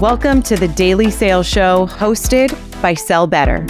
[0.00, 2.50] Welcome to the Daily Sales Show hosted
[2.82, 3.64] by Sell Better.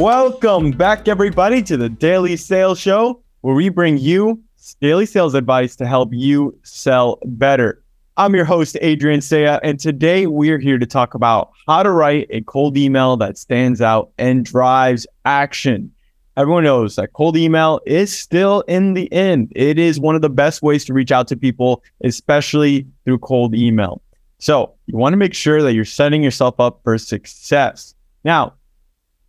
[0.00, 4.40] Welcome back, everybody, to the Daily Sales Show, where we bring you
[4.80, 7.82] daily sales advice to help you sell better.
[8.16, 12.28] I'm your host, Adrian Cea, and today we're here to talk about how to write
[12.30, 15.90] a cold email that stands out and drives action.
[16.36, 19.50] Everyone knows that cold email is still in the end.
[19.56, 23.54] It is one of the best ways to reach out to people, especially through cold
[23.54, 24.02] email.
[24.38, 27.94] So you want to make sure that you're setting yourself up for success.
[28.22, 28.52] Now,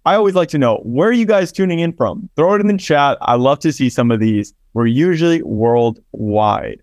[0.06, 2.30] I always like to know where are you guys tuning in from?
[2.36, 3.18] Throw it in the chat.
[3.22, 4.54] I love to see some of these.
[4.74, 6.82] We're usually worldwide.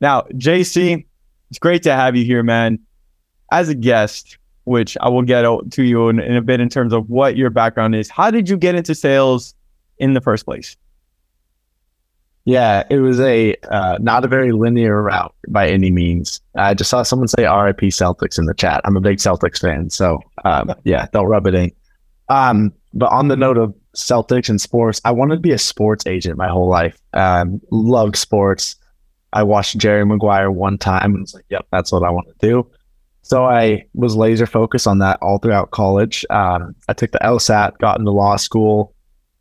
[0.00, 1.04] Now, JC,
[1.50, 2.78] it's great to have you here, man.
[3.50, 4.37] As a guest,
[4.68, 7.50] which I will get to you in, in a bit in terms of what your
[7.50, 8.08] background is.
[8.08, 9.54] How did you get into sales
[9.98, 10.76] in the first place?
[12.48, 16.40] Yeah, it was a uh, not a very linear route by any means.
[16.56, 18.80] I just saw someone say "RIP Celtics" in the chat.
[18.84, 21.72] I'm a big Celtics fan, so um, yeah, don't rub it in.
[22.30, 26.06] Um, but on the note of Celtics and sports, I wanted to be a sports
[26.06, 26.98] agent my whole life.
[27.12, 28.76] Um, loved sports.
[29.34, 32.34] I watched Jerry Maguire one time and was like, "Yep, that's what I want to
[32.40, 32.66] do."
[33.22, 36.24] So I was laser focused on that all throughout college.
[36.30, 38.94] Um, I took the LSAT, got into law school,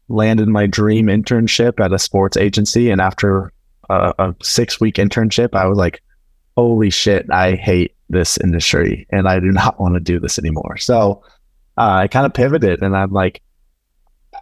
[0.09, 3.51] landed my dream internship at a sports agency, and after
[3.89, 6.01] a, a six week internship, I was like,
[6.55, 10.77] "Holy shit, I hate this industry, and I do not want to do this anymore."
[10.77, 11.23] So
[11.77, 13.41] uh, I kind of pivoted, and I'm like,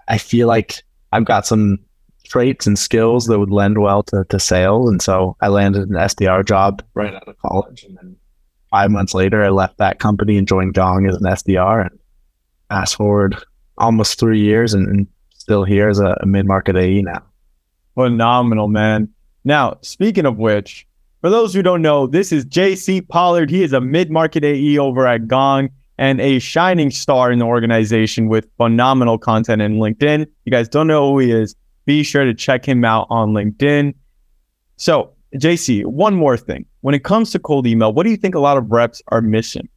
[0.08, 1.80] I feel like I've got some
[2.24, 5.96] traits and skills that would lend well to, to sales, and so I landed an
[5.96, 8.16] SDR job right out of college, and then
[8.76, 11.90] five months later, I left that company and joined Gong as an SDR.
[11.90, 12.00] And
[12.68, 13.38] fast forward
[13.78, 17.24] almost three years and, and still here as a, a mid market AE now.
[17.94, 19.08] Phenomenal, man.
[19.46, 20.86] Now, speaking of which,
[21.22, 23.50] for those who don't know, this is JC Pollard.
[23.50, 27.46] He is a mid market AE over at Gong and a shining star in the
[27.46, 30.28] organization with phenomenal content in LinkedIn.
[30.44, 31.56] You guys don't know who he is,
[31.86, 33.94] be sure to check him out on LinkedIn.
[34.76, 36.66] So, JC, one more thing.
[36.82, 39.22] When it comes to cold email, what do you think a lot of reps are
[39.22, 39.68] missing?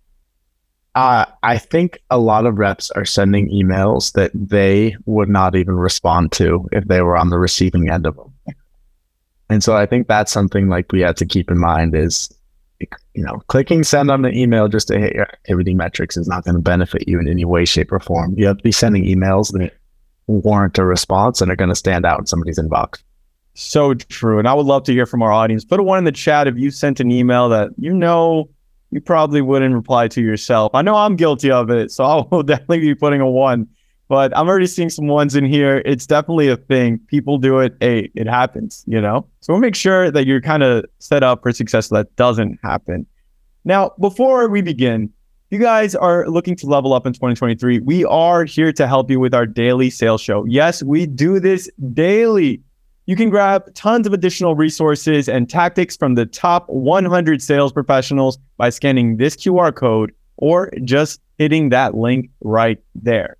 [0.94, 5.76] Uh, I think a lot of reps are sending emails that they would not even
[5.76, 8.32] respond to if they were on the receiving end of them.
[9.50, 12.28] And so I think that's something like we have to keep in mind is,
[12.80, 16.44] you know, clicking send on the email just to hit your activity metrics is not
[16.44, 18.34] going to benefit you in any way, shape, or form.
[18.36, 19.72] You have to be sending emails that
[20.26, 23.02] warrant a response and are going to stand out in somebody's inbox.
[23.58, 24.38] So true.
[24.38, 25.64] And I would love to hear from our audience.
[25.64, 28.48] Put a one in the chat if you sent an email that you know
[28.92, 30.72] you probably wouldn't reply to yourself.
[30.76, 33.66] I know I'm guilty of it, so I will definitely be putting a one.
[34.06, 35.82] But I'm already seeing some ones in here.
[35.84, 37.00] It's definitely a thing.
[37.08, 37.76] People do it.
[37.80, 39.26] Hey, it happens, you know?
[39.40, 42.60] So we'll make sure that you're kind of set up for success so that doesn't
[42.62, 43.06] happen.
[43.64, 45.12] Now, before we begin,
[45.50, 49.18] you guys are looking to level up in 2023, we are here to help you
[49.18, 50.44] with our daily sales show.
[50.44, 52.62] Yes, we do this daily.
[53.08, 58.36] You can grab tons of additional resources and tactics from the top 100 sales professionals
[58.58, 63.38] by scanning this QR code or just hitting that link right there.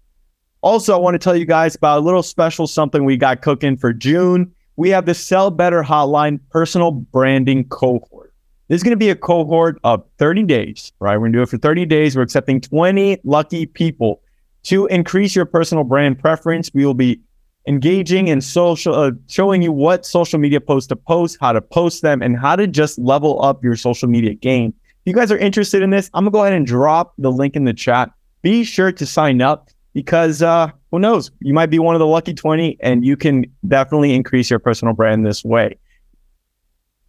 [0.63, 3.77] Also, I want to tell you guys about a little special something we got cooking
[3.77, 4.51] for June.
[4.77, 8.33] We have the Sell Better Hotline personal branding cohort.
[8.69, 11.19] This is going to be a cohort of 30 days, right?
[11.19, 12.17] We're going to do it for 30 days.
[12.17, 14.23] We're accepting 20 lucky people
[14.63, 16.71] to increase your personal brand preference.
[16.73, 17.21] We will be
[17.69, 22.03] engaging in social, uh, showing you what social media posts to post, how to post
[22.03, 24.73] them, and how to just level up your social media game.
[24.87, 27.55] If you guys are interested in this, I'm gonna go ahead and drop the link
[27.55, 28.11] in the chat.
[28.43, 32.07] Be sure to sign up because uh, who knows, you might be one of the
[32.07, 35.77] lucky 20 and you can definitely increase your personal brand this way.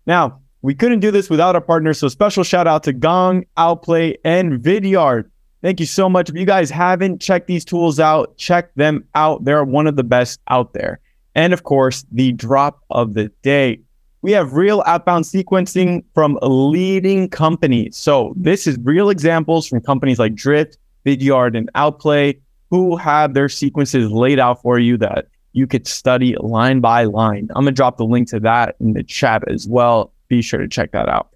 [0.05, 4.17] Now, we couldn't do this without our partners, so special shout out to Gong, Outplay,
[4.25, 5.29] and Vidyard.
[5.61, 6.29] Thank you so much.
[6.29, 9.43] If you guys haven't checked these tools out, check them out.
[9.43, 10.99] They're one of the best out there.
[11.35, 13.81] And of course, the drop of the day.
[14.21, 17.95] We have real outbound sequencing from leading companies.
[17.95, 22.39] So this is real examples from companies like Drift, Vidyard, and Outplay
[22.69, 27.47] who have their sequences laid out for you that you could study line by line.
[27.55, 30.13] I'm going to drop the link to that in the chat as well.
[30.27, 31.29] Be sure to check that out.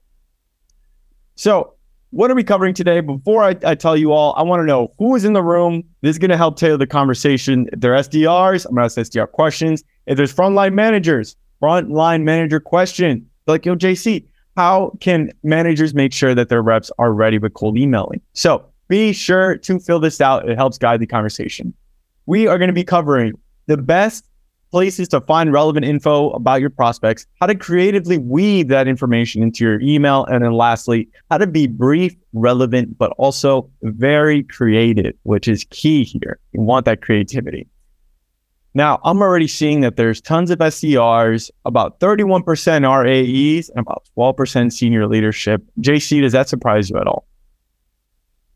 [1.35, 1.73] So
[2.13, 2.99] what are we covering today?
[3.01, 5.83] Before I, I tell you all, I want to know who is in the room.
[6.01, 7.67] This is going to help tailor the conversation.
[7.73, 9.83] If they're SDRs, I'm going to ask SDR questions.
[10.05, 13.27] If there's frontline managers, frontline manager question.
[13.47, 17.77] Like, yo, JC, how can managers make sure that their reps are ready with cold
[17.77, 18.21] emailing?
[18.33, 20.47] So be sure to fill this out.
[20.47, 21.73] It helps guide the conversation.
[22.27, 23.33] We are going to be covering
[23.65, 24.29] the best
[24.73, 29.63] places to find relevant info about your prospects, how to creatively weave that information into
[29.63, 35.47] your email, and then lastly, how to be brief, relevant, but also very creative, which
[35.47, 36.39] is key here.
[36.53, 37.67] You want that creativity.
[38.73, 44.09] Now, I'm already seeing that there's tons of SDRs, about 31% are AEs, and about
[44.17, 45.61] 12% senior leadership.
[45.81, 47.27] JC, does that surprise you at all?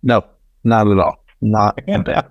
[0.01, 0.25] No,
[0.63, 1.23] not at all.
[1.41, 2.25] Not at bit.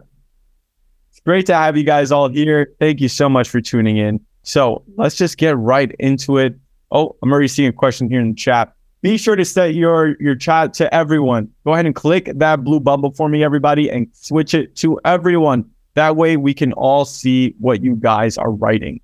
[1.27, 2.73] Great to have you guys all here.
[2.79, 4.25] Thank you so much for tuning in.
[4.45, 6.55] So let's just get right into it.
[6.93, 8.73] Oh, I'm already seeing a question here in the chat.
[9.03, 11.49] Be sure to set your your chat to everyone.
[11.65, 15.69] Go ahead and click that blue bubble for me, everybody, and switch it to everyone.
[15.95, 19.01] That way we can all see what you guys are writing.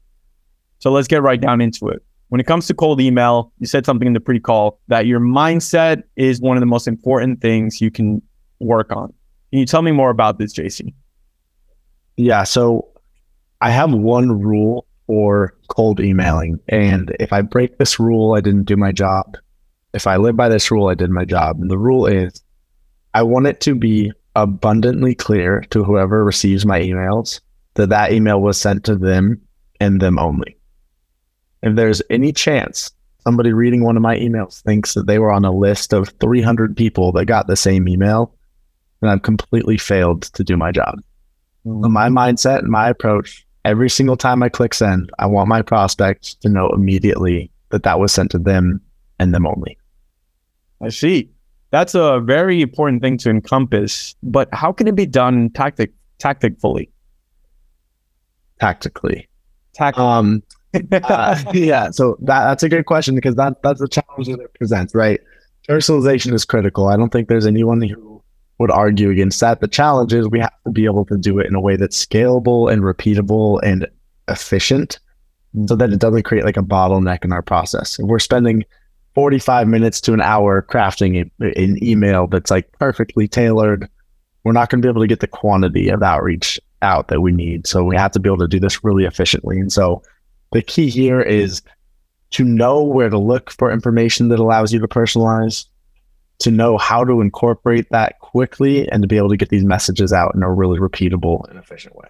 [0.79, 2.05] So let's get right down into it.
[2.29, 5.19] When it comes to cold email, you said something in the pre call that your
[5.19, 8.23] mindset is one of the most important things you can
[8.61, 9.13] work on.
[9.51, 10.95] Can you tell me more about this, JC?
[12.17, 12.45] Yeah.
[12.45, 12.89] So
[13.61, 16.59] I have one rule for cold emailing.
[16.69, 19.37] And if I break this rule, I didn't do my job.
[19.95, 21.61] If I live by this rule, I did my job.
[21.61, 22.43] And the rule is
[23.15, 27.41] I want it to be abundantly clear to whoever receives my emails
[27.75, 29.41] that that email was sent to them
[29.81, 30.57] and them only.
[31.63, 32.91] If there's any chance
[33.23, 36.77] somebody reading one of my emails thinks that they were on a list of 300
[36.77, 38.35] people that got the same email,
[39.01, 40.99] then I've completely failed to do my job.
[41.67, 41.93] Mm-hmm.
[41.93, 46.41] My mindset and my approach, every single time I click send, I want my prospect
[46.43, 48.81] to know immediately that that was sent to them
[49.19, 49.79] and them only.
[50.81, 51.31] I see.
[51.71, 56.91] That's a very important thing to encompass, but how can it be done tactic tactically?
[58.61, 59.29] Tactically.
[59.75, 60.43] Tact- um,
[60.93, 64.53] uh, yeah, so that, that's a good question because that that's a challenge that it
[64.55, 65.21] presents, right?
[65.69, 66.89] Personalization is critical.
[66.89, 68.12] I don't think there's anyone who
[68.63, 69.61] would argue against that.
[69.61, 72.07] The challenge is we have to be able to do it in a way that's
[72.07, 73.87] scalable and repeatable and
[74.29, 74.99] efficient
[75.67, 77.99] so that it doesn't create like a bottleneck in our process.
[77.99, 78.65] If we're spending
[79.15, 83.89] 45 minutes to an hour crafting a, an email that's like perfectly tailored,
[84.45, 87.33] we're not going to be able to get the quantity of outreach out that we
[87.33, 87.67] need.
[87.67, 89.59] So we have to be able to do this really efficiently.
[89.59, 90.03] And so
[90.53, 91.61] the key here is
[92.31, 95.67] to know where to look for information that allows you to personalize,
[96.41, 100.13] to know how to incorporate that quickly, and to be able to get these messages
[100.13, 102.09] out in a really repeatable and efficient way.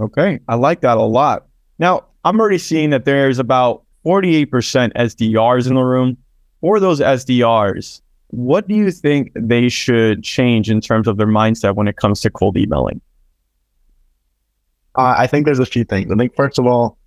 [0.00, 0.40] Okay.
[0.48, 1.46] I like that a lot.
[1.78, 4.46] Now, I'm already seeing that there's about 48%
[4.94, 6.16] SDRs in the room.
[6.60, 11.74] For those SDRs, what do you think they should change in terms of their mindset
[11.74, 13.00] when it comes to cold emailing?
[14.96, 16.10] Uh, I think there's a few things.
[16.10, 16.98] I think, first of all,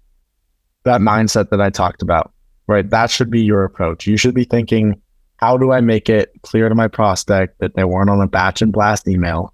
[0.83, 2.31] that mindset that I talked about,
[2.67, 2.87] right?
[2.89, 4.07] That should be your approach.
[4.07, 5.01] You should be thinking,
[5.37, 8.61] how do I make it clear to my prospect that they weren't on a batch
[8.61, 9.53] and blast email?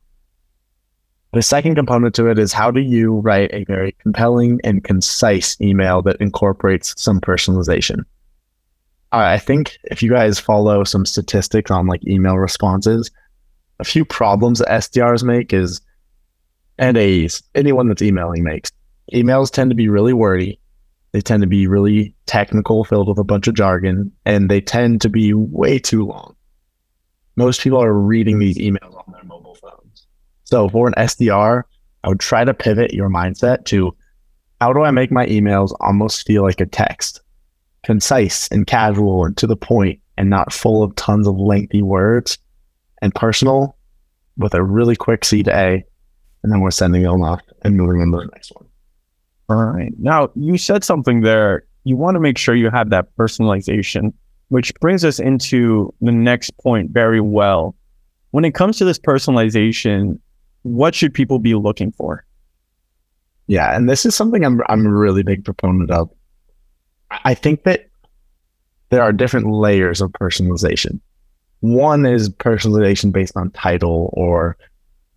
[1.33, 5.59] The second component to it is how do you write a very compelling and concise
[5.61, 8.03] email that incorporates some personalization?
[9.13, 13.11] I think if you guys follow some statistics on like email responses,
[13.79, 15.81] a few problems that SDRs make is
[16.77, 18.71] and AEs, anyone that's emailing makes.
[19.13, 20.59] Emails tend to be really wordy.
[21.11, 25.01] They tend to be really technical, filled with a bunch of jargon, and they tend
[25.01, 26.35] to be way too long.
[27.35, 30.07] Most people are reading these emails on their mobile phones.
[30.45, 31.63] So for an SDR,
[32.03, 33.95] I would try to pivot your mindset to
[34.59, 37.21] how do I make my emails almost feel like a text?
[37.83, 42.37] Concise and casual and to the point and not full of tons of lengthy words
[43.01, 43.75] and personal
[44.37, 45.83] with a really quick CTA.
[46.43, 48.67] And then we're sending them off and moving on to the next one.
[49.51, 49.91] All right.
[49.97, 51.65] Now, you said something there.
[51.83, 54.13] You want to make sure you have that personalization,
[54.47, 57.75] which brings us into the next point very well.
[58.29, 60.19] When it comes to this personalization,
[60.61, 62.25] what should people be looking for?
[63.47, 66.09] Yeah, and this is something I'm I'm a really big proponent of.
[67.25, 67.89] I think that
[68.89, 71.01] there are different layers of personalization.
[71.59, 74.55] One is personalization based on title or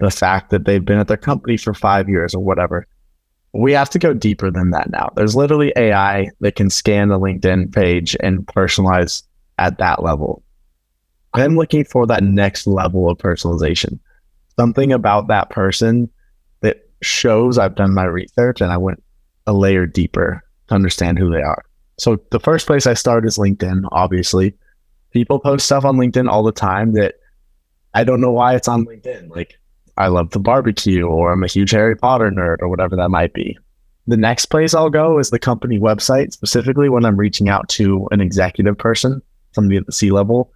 [0.01, 2.89] the fact that they've been at their company for five years or whatever
[3.55, 5.11] we have to go deeper than that now.
[5.15, 9.23] There's literally AI that can scan the LinkedIn page and personalize
[9.59, 10.43] at that level.
[11.35, 14.01] I'm looking for that next level of personalization.
[14.59, 16.11] Something about that person
[16.61, 19.03] that shows I've done my research and I went
[19.47, 21.65] a layer deeper to understand who they are.
[21.97, 24.55] So the first place I start is LinkedIn, obviously.
[25.13, 27.15] People post stuff on LinkedIn all the time that
[27.95, 29.31] I don't know why it's on LinkedIn.
[29.31, 29.61] Like
[29.97, 33.33] I love the barbecue or I'm a huge Harry Potter nerd or whatever that might
[33.33, 33.59] be.
[34.07, 38.07] The next place I'll go is the company website, specifically when I'm reaching out to
[38.11, 39.23] an executive person,
[39.53, 40.53] somebody at the C level.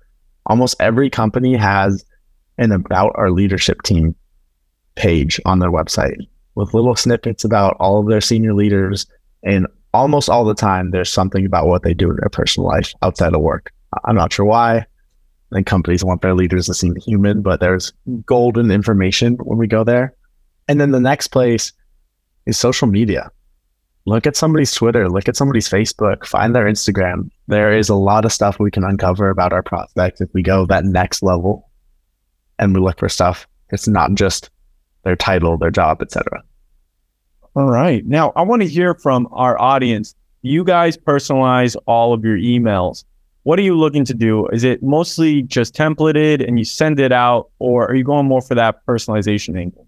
[0.47, 2.05] Almost every company has
[2.59, 4.15] an about our leadership team
[4.97, 6.17] page on their website
[6.57, 9.07] with little snippets about all of their senior leaders,
[9.45, 12.93] And almost all the time, there's something about what they do in their personal life
[13.03, 13.73] outside of work.
[14.05, 14.85] I'm not sure why.
[15.51, 17.93] And companies want their leaders to seem human, but there's
[18.27, 20.15] golden information when we go there.
[20.69, 21.73] And then the next place
[22.45, 23.31] is social media.
[24.05, 27.31] Look at somebody's Twitter, look at somebody's Facebook, find their Instagram.
[27.47, 30.67] There is a lot of stuff we can uncover about our prospects if we go
[30.67, 31.69] that next level
[32.59, 33.47] and we look for stuff.
[33.71, 34.51] It's not just
[35.05, 36.43] their title, their job, etc.
[37.55, 38.05] All right.
[38.07, 40.15] Now, I want to hear from our audience.
[40.43, 43.05] You guys personalize all of your emails.
[43.49, 44.47] What are you looking to do?
[44.49, 48.43] Is it mostly just templated and you send it out, or are you going more
[48.43, 49.87] for that personalization angle?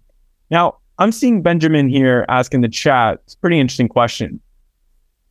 [0.50, 3.20] Now, I'm seeing Benjamin here asking the chat.
[3.24, 4.40] It's a pretty interesting question.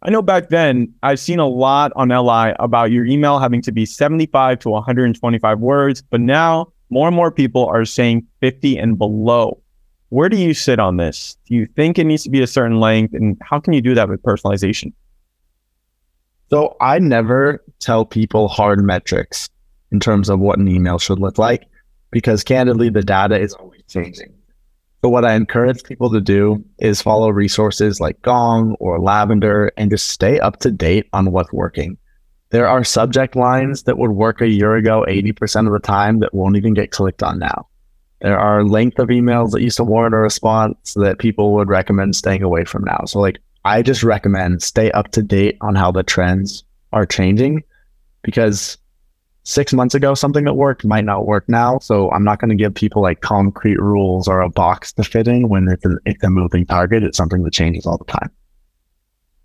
[0.04, 3.72] I know back then I've seen a lot on LI about your email having to
[3.72, 8.96] be 75 to 125 words, but now more and more people are saying 50 and
[8.96, 9.60] below.
[10.10, 11.36] Where do you sit on this?
[11.48, 13.16] Do you think it needs to be a certain length?
[13.16, 14.94] And how can you do that with personalization?
[16.50, 19.50] So I never tell people hard metrics
[19.92, 21.68] in terms of what an email should look like
[22.12, 24.34] because candidly, the data is always changing.
[25.04, 29.90] So what I encourage people to do is follow resources like Gong or Lavender and
[29.90, 31.98] just stay up to date on what's working.
[32.50, 36.34] There are subject lines that would work a year ago 80% of the time that
[36.34, 37.68] won't even get clicked on now.
[38.22, 42.16] There are length of emails that used to warrant a response that people would recommend
[42.16, 43.04] staying away from now.
[43.06, 43.38] So like
[43.70, 47.62] I just recommend stay up to date on how the trends are changing
[48.24, 48.80] because
[49.44, 51.78] six months ago something that worked might not work now.
[51.78, 55.28] So I'm not going to give people like concrete rules or a box to fit
[55.28, 57.04] in when it's a, it's a moving target.
[57.04, 58.32] It's something that changes all the time.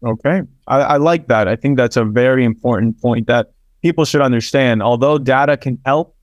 [0.02, 0.40] Okay.
[0.68, 1.46] I, I like that.
[1.46, 3.52] I think that's a very important point that
[3.82, 4.82] people should understand.
[4.82, 6.16] Although data can help,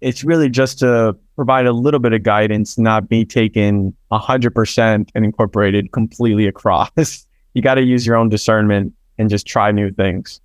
[0.00, 5.24] it's really just to provide a little bit of guidance, not be taken 100% and
[5.24, 7.26] incorporated completely across.
[7.54, 10.40] you got to use your own discernment and just try new things.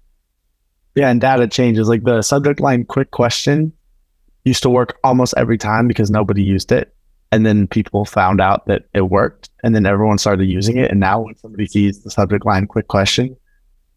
[0.95, 1.89] Yeah, and data changes.
[1.89, 3.73] Like the subject line quick question
[4.45, 6.95] used to work almost every time because nobody used it.
[7.31, 10.89] And then people found out that it worked and then everyone started using it.
[10.89, 13.35] And now when somebody sees the subject line quick question,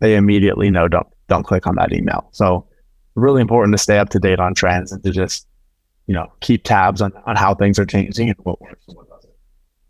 [0.01, 2.29] they immediately know don't don't click on that email.
[2.33, 2.67] So
[3.15, 5.47] really important to stay up to date on trends and to just,
[6.07, 9.09] you know, keep tabs on, on how things are changing and what works and what
[9.09, 9.33] doesn't.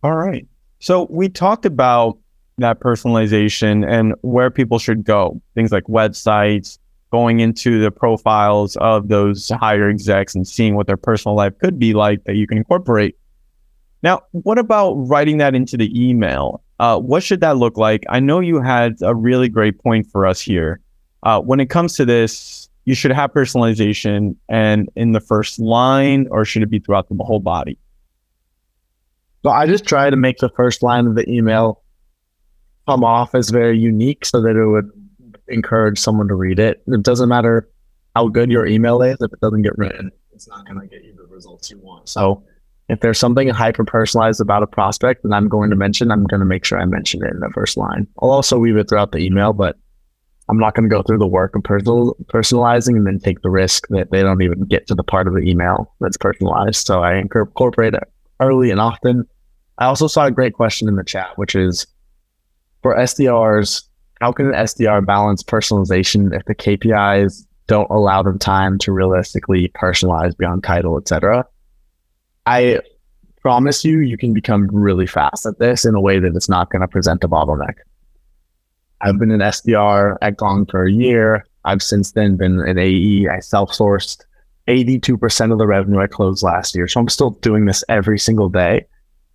[0.02, 0.46] All right.
[0.78, 2.18] So we talked about
[2.58, 6.78] that personalization and where people should go, things like websites,
[7.10, 11.78] going into the profiles of those higher execs and seeing what their personal life could
[11.78, 13.16] be like that you can incorporate.
[14.02, 16.62] Now, what about writing that into the email?
[16.80, 18.02] Uh, what should that look like?
[18.08, 20.80] I know you had a really great point for us here.
[21.22, 26.26] Uh, when it comes to this, you should have personalization and in the first line,
[26.30, 27.78] or should it be throughout the whole body?
[29.44, 31.82] So I just try to make the first line of the email
[32.88, 34.90] come off as very unique so that it would
[35.48, 36.82] encourage someone to read it.
[36.86, 37.68] It doesn't matter
[38.14, 41.04] how good your email is, if it doesn't get read, it's not going to get
[41.04, 42.08] you the results you want.
[42.08, 42.44] So
[42.88, 46.40] if there's something hyper personalized about a prospect that I'm going to mention, I'm going
[46.40, 48.06] to make sure I mention it in the first line.
[48.20, 49.76] I'll also weave it throughout the email, but
[50.48, 53.50] I'm not going to go through the work of personal personalizing and then take the
[53.50, 56.86] risk that they don't even get to the part of the email that's personalized.
[56.86, 58.02] So I incorporate it
[58.40, 59.26] early and often.
[59.78, 61.86] I also saw a great question in the chat, which is
[62.82, 63.82] for SDRs,
[64.20, 69.68] how can an SDR balance personalization if the KPIs don't allow them time to realistically
[69.74, 71.46] personalize beyond title, etc.?
[72.46, 72.80] I
[73.40, 76.70] promise you, you can become really fast at this in a way that it's not
[76.70, 77.74] going to present a bottleneck.
[79.00, 81.46] I've been an SDR at Gong for a year.
[81.64, 83.28] I've since then been an AE.
[83.28, 84.24] I self-sourced
[84.68, 86.86] 82% of the revenue I closed last year.
[86.86, 88.86] So I'm still doing this every single day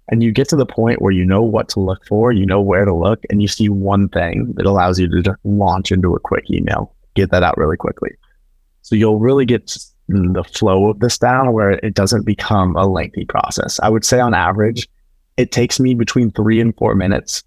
[0.09, 2.61] and you get to the point where you know what to look for, you know
[2.61, 6.15] where to look, and you see one thing that allows you to just launch into
[6.15, 8.11] a quick email, get that out really quickly.
[8.81, 9.75] So you'll really get
[10.07, 13.79] the flow of this down where it doesn't become a lengthy process.
[13.81, 14.87] I would say on average,
[15.35, 17.43] it takes me between three and four minutes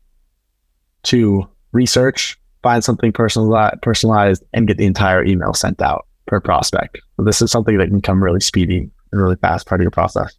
[1.05, 7.01] to research, find something personalized, and get the entire email sent out per prospect.
[7.17, 9.91] So this is something that can come really speedy and really fast part of your
[9.91, 10.37] process.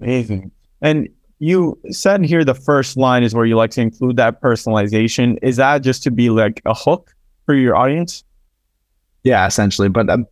[0.00, 0.50] Amazing.
[0.80, 5.38] And you said here the first line is where you like to include that personalization.
[5.42, 7.14] Is that just to be like a hook
[7.44, 8.24] for your audience?
[9.22, 9.88] Yeah, essentially.
[9.88, 10.26] But um,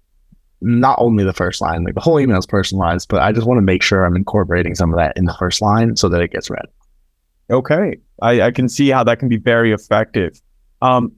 [0.61, 3.59] not only the first line, like the whole email is personalized, but I just want
[3.59, 6.33] to make sure I'm incorporating some of that in the first line so that it
[6.33, 6.67] gets read.
[7.51, 7.99] Okay.
[8.23, 10.41] I, I can see how that can be very effective.
[10.81, 11.13] Um,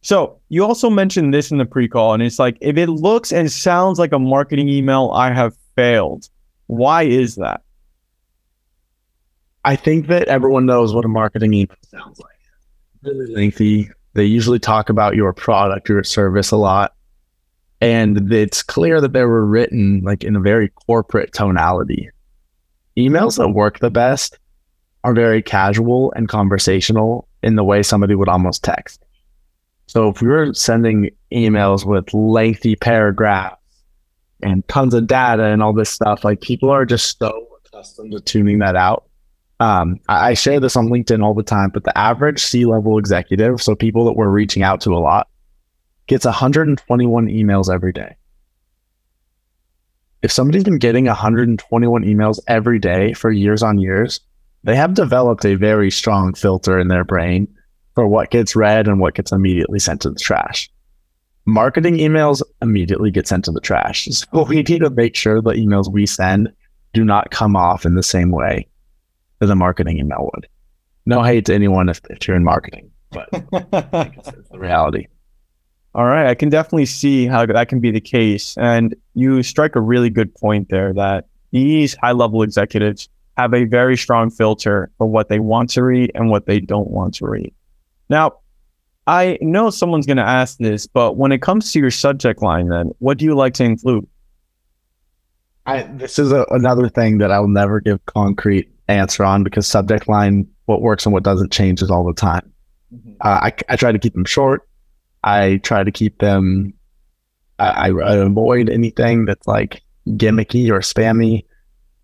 [0.00, 3.50] so you also mentioned this in the pre-call, and it's like if it looks and
[3.50, 6.28] sounds like a marketing email, I have failed.
[6.66, 7.62] Why is that?
[9.64, 12.36] I think that everyone knows what a marketing email sounds like.
[13.02, 13.90] really lengthy.
[14.12, 16.94] They usually talk about your product or service a lot.
[17.80, 22.10] And it's clear that they were written like in a very corporate tonality.
[22.96, 24.38] Emails that work the best
[25.02, 29.04] are very casual and conversational in the way somebody would almost text.
[29.86, 33.60] So if were sending emails with lengthy paragraphs
[34.42, 38.20] and tons of data and all this stuff, like people are just so accustomed to
[38.20, 39.04] tuning that out.
[39.64, 42.98] Um, I, I share this on LinkedIn all the time, but the average C level
[42.98, 45.26] executive, so people that we're reaching out to a lot,
[46.06, 48.14] gets 121 emails every day.
[50.20, 54.20] If somebody's been getting 121 emails every day for years on years,
[54.64, 57.48] they have developed a very strong filter in their brain
[57.94, 60.70] for what gets read and what gets immediately sent to the trash.
[61.46, 64.08] Marketing emails immediately get sent to the trash.
[64.12, 66.52] So we need to make sure the emails we send
[66.92, 68.68] do not come off in the same way
[69.40, 70.46] as a marketing email would.
[71.06, 75.06] No hate to anyone if, if you're in marketing, but it's, it's the reality.
[75.94, 78.56] All right, I can definitely see how that can be the case.
[78.58, 83.64] And you strike a really good point there that these high level executives have a
[83.64, 87.26] very strong filter for what they want to read and what they don't want to
[87.26, 87.52] read.
[88.08, 88.38] Now,
[89.06, 92.68] I know someone's going to ask this, but when it comes to your subject line,
[92.68, 94.06] then what do you like to include?
[95.66, 99.66] I, this is a, another thing that I will never give concrete answer on because
[99.66, 102.52] subject line, what works and what doesn't changes all the time.
[102.94, 103.12] Mm-hmm.
[103.20, 104.68] Uh, I, I try to keep them short.
[105.22, 106.74] I try to keep them.
[107.58, 111.44] I, I avoid anything that's like gimmicky or spammy.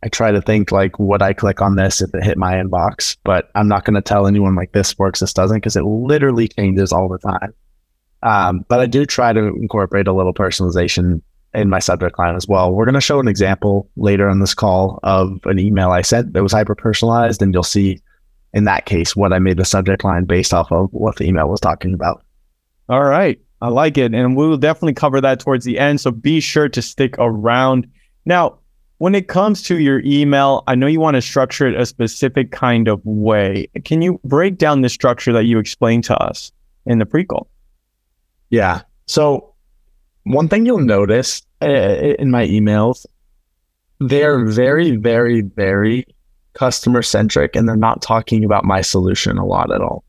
[0.03, 3.17] I try to think like, would I click on this if it hit my inbox?
[3.25, 6.49] But I'm not going to tell anyone like this works, this doesn't, because it literally
[6.49, 7.53] changes all the time.
[8.23, 11.21] Um, but I do try to incorporate a little personalization
[11.55, 12.73] in my subject line as well.
[12.73, 16.33] We're going to show an example later on this call of an email I sent
[16.33, 18.01] that was hyper personalized, and you'll see
[18.53, 21.49] in that case what I made the subject line based off of what the email
[21.49, 22.25] was talking about.
[22.89, 23.41] All right.
[23.63, 24.15] I like it.
[24.15, 26.01] And we will definitely cover that towards the end.
[26.01, 27.87] So be sure to stick around.
[28.25, 28.59] Now,
[28.99, 32.53] when it comes to your email, I know you want to structure it a specific
[32.53, 33.69] kind of way.
[33.85, 36.53] Can you break down the structure that you explained to us
[36.87, 37.49] in the pre-call?
[38.51, 38.83] Yeah.
[39.07, 39.50] So
[40.25, 43.07] one thing you'll notice uh, in my emails,
[44.01, 46.07] they're very, very, very
[46.55, 50.05] customer centric and they're not talking about my solution a lot at all.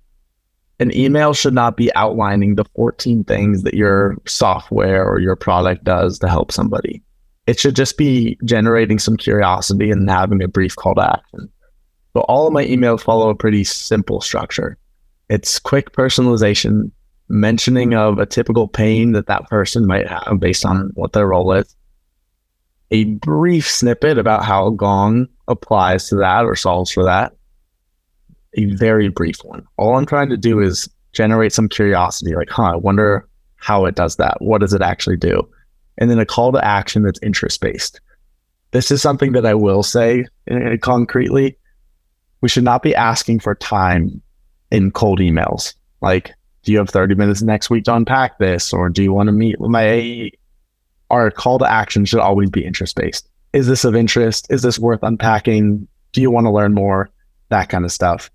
[0.80, 5.84] An email should not be outlining the 14 things that your software or your product
[5.84, 7.04] does to help somebody.
[7.46, 11.50] It should just be generating some curiosity and having a brief call to action.
[12.14, 14.78] So all of my emails follow a pretty simple structure.
[15.30, 16.92] It's quick personalization,
[17.32, 21.54] mentioning of a typical pain that that person might have based on what their role
[21.54, 21.76] is.
[22.92, 27.34] A brief snippet about how Gong applies to that or solves for that.
[28.56, 29.66] A very brief one.
[29.78, 33.96] All I'm trying to do is generate some curiosity, like, huh, I wonder how it
[33.96, 34.38] does that.
[34.40, 35.48] What does it actually do?
[35.98, 38.02] And then a call to action that's interest based.
[38.72, 41.58] This is something that I will say uh, concretely.
[42.42, 44.22] We should not be asking for time
[44.72, 45.76] in cold emails.
[46.02, 48.74] Like, do you have 30 minutes next week to unpack this?
[48.74, 50.32] Or do you want to meet with my?
[51.10, 53.28] Our call to action should always be interest based.
[53.54, 54.48] Is this of interest?
[54.50, 55.88] Is this worth unpacking?
[56.14, 57.10] Do you want to learn more?
[57.50, 58.32] That kind of stuff.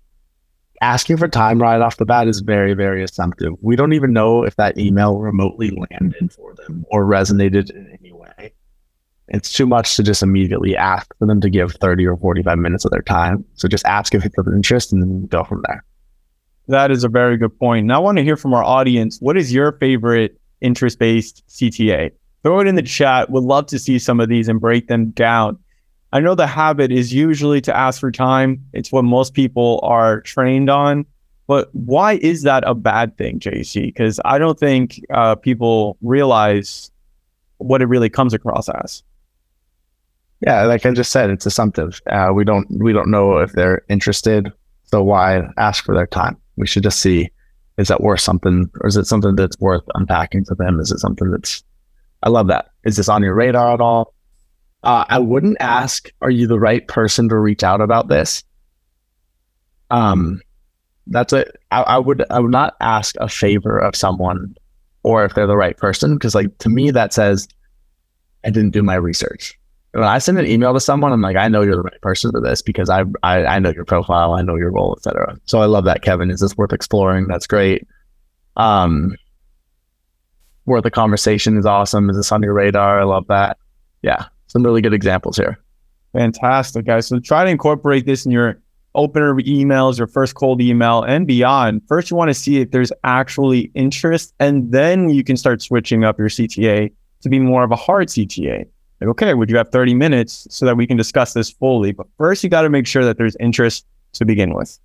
[0.79, 3.53] Asking for time right off the bat is very, very assumptive.
[3.61, 8.13] We don't even know if that email remotely landed for them or resonated in any
[8.13, 8.53] way.
[9.29, 12.85] It's too much to just immediately ask for them to give 30 or 45 minutes
[12.85, 13.43] of their time.
[13.55, 15.83] So just ask if it's of interest and then go from there.
[16.67, 17.87] That is a very good point.
[17.87, 19.19] Now, I want to hear from our audience.
[19.21, 22.11] What is your favorite interest based CTA?
[22.43, 23.29] Throw it in the chat.
[23.29, 25.57] Would love to see some of these and break them down.
[26.13, 28.63] I know the habit is usually to ask for time.
[28.73, 31.05] It's what most people are trained on.
[31.47, 33.85] But why is that a bad thing, JC?
[33.85, 36.91] Because I don't think uh, people realize
[37.57, 39.03] what it really comes across as.
[40.41, 42.01] Yeah, like I just said, it's assumptive.
[42.07, 44.51] Uh, we don't we don't know if they're interested,
[44.83, 46.37] so why ask for their time?
[46.57, 47.29] We should just see
[47.77, 50.79] is that worth something or is it something that's worth unpacking to them?
[50.79, 51.63] Is it something that's
[52.23, 52.71] I love that.
[52.83, 54.13] Is this on your radar at all?
[54.83, 58.43] Uh, I wouldn't ask, are you the right person to reach out about this?
[59.91, 60.41] Um,
[61.07, 61.55] that's it.
[61.71, 64.55] I, I would I would not ask a favor of someone
[65.03, 67.47] or if they're the right person because like to me that says
[68.43, 69.56] I didn't do my research
[69.97, 72.31] when I send an email to someone, I'm like, I know you're the right person
[72.31, 75.35] for this because I I, I know your profile, I know your role, etc.
[75.45, 76.29] So I love that, Kevin.
[76.29, 77.25] Is this worth exploring?
[77.27, 77.87] That's great.
[78.57, 79.15] Um,
[80.65, 82.11] worth a conversation is awesome.
[82.11, 83.01] Is this on your radar?
[83.01, 83.57] I love that.
[84.03, 85.57] Yeah, some really good examples here.
[86.13, 87.07] Fantastic, guys.
[87.07, 88.61] So try to incorporate this in your
[88.93, 92.91] opener emails your first cold email and beyond, first you want to see if there's
[93.03, 97.71] actually interest, and then you can start switching up your CTA to be more of
[97.71, 98.65] a hard CTA.
[98.99, 101.91] Like, okay, would you have 30 minutes so that we can discuss this fully?
[101.91, 104.79] But first, you got to make sure that there's interest to begin with.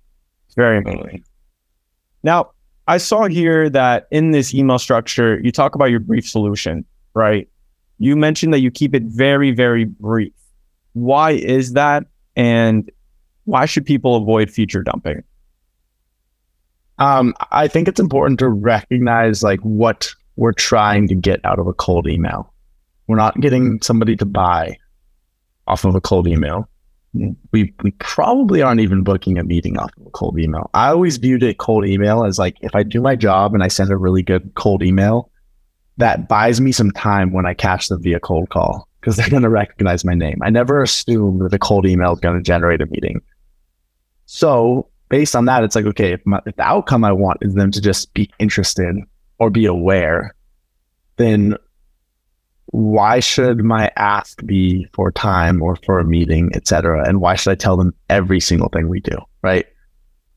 [0.45, 1.23] It's very important.
[2.21, 2.51] Now,
[2.87, 7.49] I saw here that in this email structure, you talk about your brief solution, right?
[7.97, 10.33] You mentioned that you keep it very, very brief.
[10.93, 12.05] Why is that?
[12.35, 12.91] And
[13.45, 15.23] why should people avoid feature dumping?
[16.99, 21.67] Um, I think it's important to recognize like what we're trying to get out of
[21.67, 22.52] a cold email.
[23.13, 23.81] We're not getting mm-hmm.
[23.83, 24.79] somebody to buy
[25.67, 26.67] off of a cold email.
[27.15, 27.33] Mm-hmm.
[27.51, 30.71] We we probably aren't even booking a meeting off of a cold email.
[30.73, 33.67] I always viewed a cold email as like if I do my job and I
[33.67, 35.29] send a really good cold email,
[35.97, 39.43] that buys me some time when I catch them via cold call because they're going
[39.43, 40.39] to recognize my name.
[40.41, 43.21] I never assume that a cold email is going to generate a meeting.
[44.25, 47.53] So based on that, it's like, okay, if, my, if the outcome I want is
[47.53, 48.95] them to just be interested
[49.37, 50.33] or be aware,
[51.17, 51.57] then
[52.73, 57.07] why should my ask be for time or for a meeting, etc.?
[57.07, 59.15] And why should I tell them every single thing we do?
[59.43, 59.67] Right.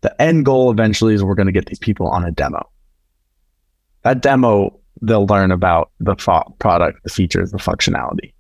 [0.03, 2.69] The end goal eventually is we're going to get these people on a demo.
[4.03, 8.35] That demo, they'll learn about the fo- product, the features, the functionality.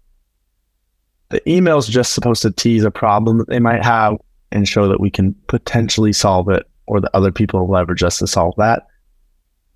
[1.30, 4.18] The email is just supposed to tease a problem that they might have
[4.52, 8.26] and show that we can potentially solve it or that other people leverage us to
[8.26, 8.86] solve that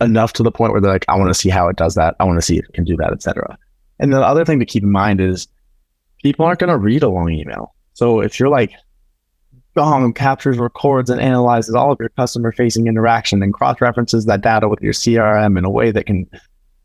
[0.03, 2.17] enough to the point where they're like, I want to see how it does that.
[2.21, 3.57] I want to see if it can do that, etc.
[4.01, 5.47] And the other thing to keep in mind is
[6.23, 7.75] people aren't going to read a long email.
[7.93, 8.73] So if you're like,
[9.77, 14.41] Gong captures, records, and analyzes all of your customer facing interaction and cross references that
[14.41, 16.29] data with your CRM in a way that can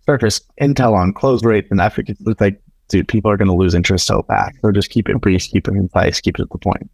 [0.05, 2.23] surface intel on close rates and efficacy.
[2.27, 4.55] It's like, dude, people are going to lose interest so fast.
[4.61, 6.89] So just keep it brief, keep it concise, keep it to the point.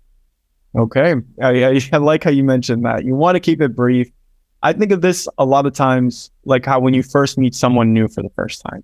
[0.77, 1.15] Okay.
[1.41, 3.03] I, I like how you mentioned that.
[3.03, 4.09] You want to keep it brief.
[4.63, 7.93] I think of this a lot of times like how when you first meet someone
[7.93, 8.83] new for the first time,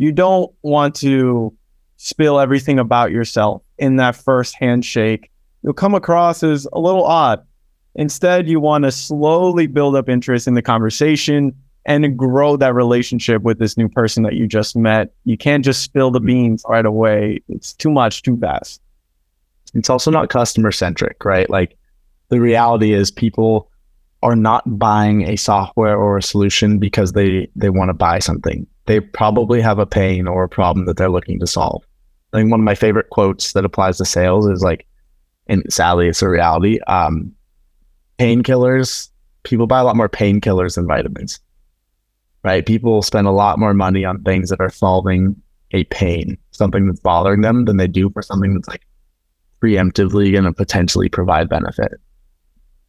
[0.00, 1.54] you don't want to
[1.98, 5.30] spill everything about yourself in that first handshake.
[5.62, 7.44] You'll come across as a little odd.
[7.96, 13.42] Instead, you want to slowly build up interest in the conversation and grow that relationship
[13.42, 15.12] with this new person that you just met.
[15.26, 17.42] You can't just spill the beans right away.
[17.50, 18.80] It's too much, too fast.
[19.74, 21.50] It's also not customer centric, right?
[21.50, 21.76] Like
[22.30, 23.70] the reality is people
[24.22, 28.66] are not buying a software or a solution because they they want to buy something.
[28.90, 31.84] They probably have a pain or a problem that they're looking to solve.
[32.32, 34.84] I think one of my favorite quotes that applies to sales is like,
[35.46, 36.80] and sadly, it's a reality.
[36.88, 37.32] Um,
[38.18, 39.08] painkillers,
[39.44, 41.38] people buy a lot more painkillers than vitamins,
[42.42, 42.66] right?
[42.66, 46.98] People spend a lot more money on things that are solving a pain, something that's
[46.98, 48.84] bothering them, than they do for something that's like
[49.62, 51.92] preemptively going to potentially provide benefit.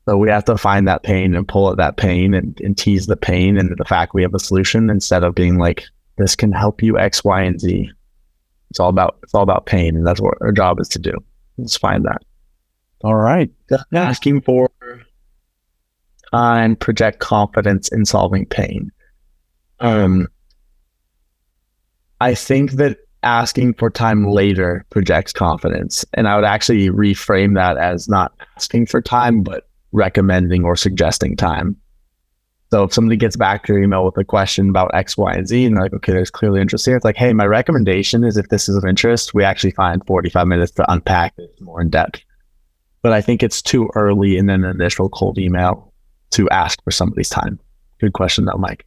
[0.05, 3.05] So we have to find that pain and pull at that pain and, and tease
[3.05, 5.85] the pain and the fact we have a solution instead of being like,
[6.17, 7.89] this can help you X, Y, and Z.
[8.69, 11.13] It's all about it's all about pain, and that's what our job is to do.
[11.57, 12.21] Let's find that.
[13.03, 13.49] All right.
[13.69, 13.83] Yeah.
[13.93, 14.69] Asking for
[16.31, 18.91] time, project confidence in solving pain.
[19.79, 20.27] Um,
[22.21, 26.05] I think that asking for time later projects confidence.
[26.13, 31.35] And I would actually reframe that as not asking for time, but recommending or suggesting
[31.35, 31.75] time.
[32.71, 35.45] So if somebody gets back to your email with a question about X, Y, and
[35.45, 38.37] Z, and they're like, okay, there's clearly interest here, it's like, hey, my recommendation is
[38.37, 41.89] if this is of interest, we actually find 45 minutes to unpack this more in
[41.89, 42.21] depth.
[43.01, 45.91] But I think it's too early in an initial cold email
[46.31, 47.59] to ask for somebody's time.
[47.99, 48.85] Good question though, Mike.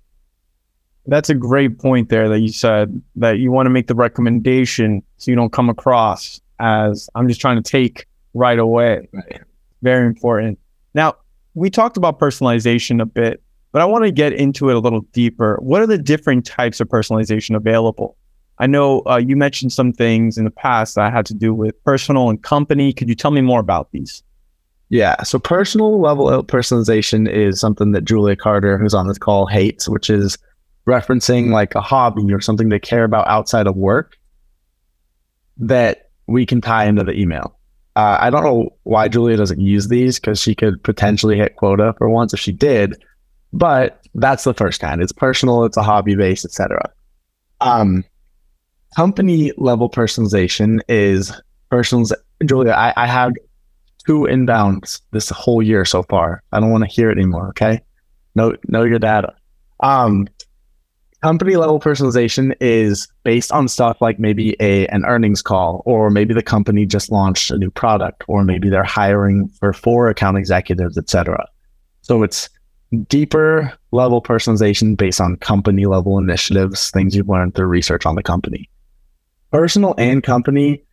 [1.06, 5.02] That's a great point there that you said that you want to make the recommendation
[5.18, 9.08] so you don't come across as I'm just trying to take right away.
[9.12, 9.42] Right.
[9.82, 10.58] Very important.
[10.94, 11.16] Now,
[11.54, 15.02] we talked about personalization a bit, but I want to get into it a little
[15.12, 15.58] deeper.
[15.60, 18.16] What are the different types of personalization available?
[18.58, 21.82] I know uh, you mentioned some things in the past that had to do with
[21.84, 22.92] personal and company.
[22.92, 24.22] Could you tell me more about these?
[24.90, 25.20] Yeah.
[25.22, 30.08] So personal level personalization is something that Julia Carter, who's on this call, hates, which
[30.08, 30.38] is
[30.86, 34.16] referencing like a hobby or something they care about outside of work
[35.56, 37.56] that we can tie into the email.
[37.96, 41.94] Uh, I don't know why Julia doesn't use these because she could potentially hit quota
[41.96, 43.02] for once if she did,
[43.52, 45.00] but that's the first kind.
[45.00, 46.80] It's personal, it's a hobby based, etc.
[47.60, 48.04] Um,
[48.96, 51.32] company level personalization is
[51.70, 52.12] personals.
[52.44, 53.32] Julia, I, I had
[54.06, 56.42] two inbounds this whole year so far.
[56.52, 57.48] I don't want to hear it anymore.
[57.50, 57.80] Okay,
[58.34, 59.34] know know your data.
[59.80, 60.26] Um,
[61.24, 66.34] company level personalization is based on stuff like maybe a an earnings call or maybe
[66.34, 70.98] the company just launched a new product or maybe they're hiring for four account executives
[70.98, 71.42] etc
[72.02, 72.50] so it's
[73.08, 78.22] deeper level personalization based on company level initiatives things you've learned through research on the
[78.22, 78.68] company.
[79.50, 80.84] Personal and company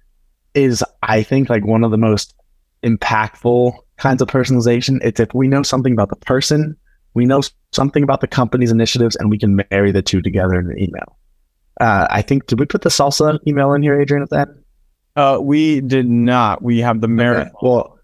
[0.53, 2.33] is i think like one of the most
[2.83, 4.99] impactful kinds of personalization.
[5.03, 6.77] It's if we know something about the person
[7.13, 10.71] we know something about the company's initiatives and we can marry the two together in
[10.71, 11.17] an email.
[11.79, 14.49] Uh, I think, did we put the salsa email in here, Adrian, at that?
[15.15, 16.61] Uh, we did not.
[16.61, 17.47] We have the merit.
[17.47, 17.57] Okay.
[17.61, 17.99] Well,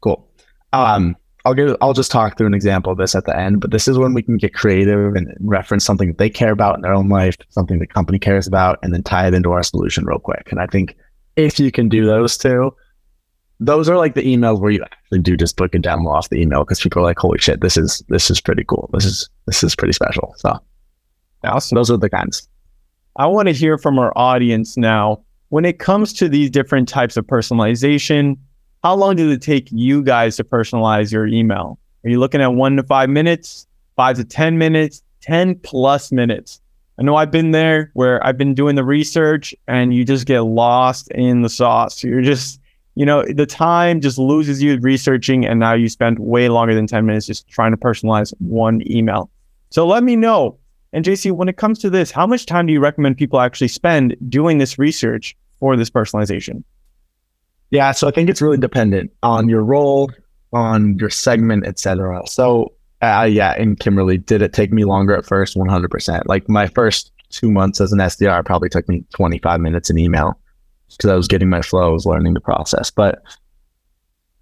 [0.00, 0.28] cool.
[0.72, 3.70] Um, I'll give, I'll just talk through an example of this at the end, but
[3.70, 6.82] this is when we can get creative and reference something that they care about in
[6.82, 10.04] their own life, something the company cares about, and then tie it into our solution
[10.04, 10.48] real quick.
[10.50, 10.96] And I think
[11.36, 12.74] if you can do those two,
[13.60, 16.40] those are like the emails where you actually do just book a demo off the
[16.40, 18.88] email because people are like, holy shit, this is this is pretty cool.
[18.92, 20.34] This is this is pretty special.
[20.38, 20.58] So
[21.44, 21.76] awesome.
[21.76, 22.48] those are the kinds.
[23.16, 25.22] I want to hear from our audience now.
[25.50, 28.38] When it comes to these different types of personalization,
[28.82, 31.78] how long did it take you guys to personalize your email?
[32.04, 36.60] Are you looking at one to five minutes, five to 10 minutes, 10 plus minutes?
[37.00, 40.40] I know I've been there where I've been doing the research and you just get
[40.42, 42.04] lost in the sauce.
[42.04, 42.60] You're just
[42.94, 46.86] you know, the time just loses you researching, and now you spend way longer than
[46.86, 49.30] 10 minutes just trying to personalize one email.
[49.70, 50.58] So let me know.
[50.92, 53.68] And JC, when it comes to this, how much time do you recommend people actually
[53.68, 56.64] spend doing this research for this personalization?
[57.70, 60.10] Yeah, so I think it's really dependent on your role,
[60.52, 62.22] on your segment, etc.
[62.26, 65.56] So, uh, yeah, and Kimberly, did it take me longer at first?
[65.56, 66.22] 100%.
[66.26, 70.36] Like my first two months as an SDR probably took me 25 minutes in email
[70.96, 72.90] because I was getting my flow, I was learning the process.
[72.90, 73.22] But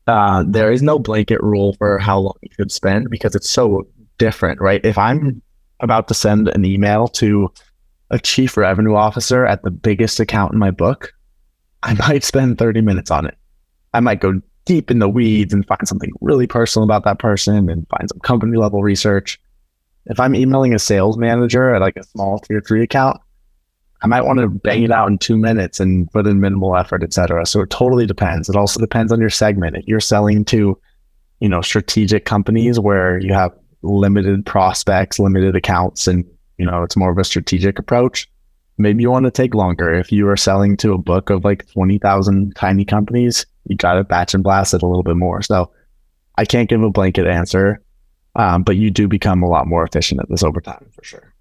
[0.06, 3.86] uh, there is no blanket rule for how long you should spend because it's so
[4.16, 4.84] different, right?
[4.84, 5.42] If I'm
[5.80, 7.52] about to send an email to
[8.10, 11.12] a chief revenue officer at the biggest account in my book,
[11.82, 13.36] I might spend 30 minutes on it.
[13.94, 17.70] I might go deep in the weeds and find something really personal about that person
[17.70, 19.40] and find some company level research.
[20.06, 23.20] If I'm emailing a sales manager at like a small tier three account,
[24.00, 27.02] I might want to bang it out in two minutes and put in minimal effort,
[27.02, 27.44] et cetera.
[27.46, 28.48] So it totally depends.
[28.48, 29.76] It also depends on your segment.
[29.76, 30.78] If you're selling to,
[31.40, 36.24] you know, strategic companies where you have limited prospects, limited accounts, and
[36.58, 38.28] you know it's more of a strategic approach,
[38.76, 39.94] maybe you want to take longer.
[39.94, 43.94] If you are selling to a book of like twenty thousand tiny companies, you got
[43.94, 45.42] to batch and blast it a little bit more.
[45.42, 45.72] So
[46.36, 47.82] I can't give a blanket answer,
[48.36, 51.34] um, but you do become a lot more efficient at this over time for sure.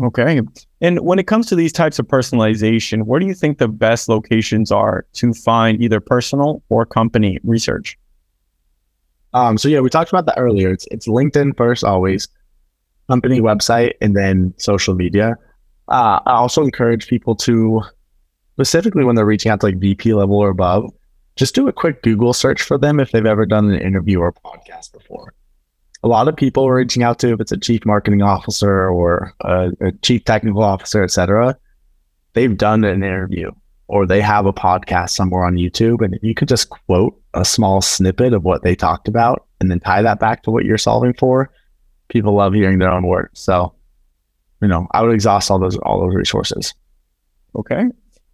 [0.00, 0.40] Okay.
[0.80, 4.08] And when it comes to these types of personalization, where do you think the best
[4.08, 7.98] locations are to find either personal or company research?
[9.34, 10.70] Um, so yeah, we talked about that earlier.
[10.70, 12.28] It's it's LinkedIn first, always,
[13.08, 15.36] company website, and then social media.
[15.88, 17.82] Uh, I also encourage people to,
[18.54, 20.90] specifically when they're reaching out to like VP level or above,
[21.36, 24.32] just do a quick Google search for them if they've ever done an interview or
[24.32, 25.34] podcast before
[26.02, 29.34] a lot of people are reaching out to if it's a chief marketing officer or
[29.40, 31.56] a, a chief technical officer, etc.
[32.32, 33.52] They've done an interview
[33.88, 37.82] or they have a podcast somewhere on YouTube, and you could just quote a small
[37.82, 41.14] snippet of what they talked about and then tie that back to what you're solving
[41.14, 41.50] for,
[42.08, 43.40] people love hearing their own words.
[43.40, 43.74] So,
[44.60, 46.74] you know, I would exhaust all those all those resources.
[47.54, 47.84] Okay.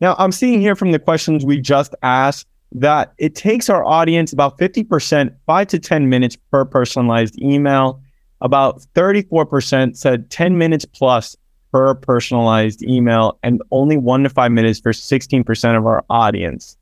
[0.01, 4.33] Now I'm seeing here from the questions we just asked that it takes our audience
[4.33, 8.01] about 50%, five to 10 minutes per personalized email.
[8.41, 11.37] About 34% said 10 minutes plus
[11.73, 16.77] per personalized email, and only one to five minutes for 16% of our audience.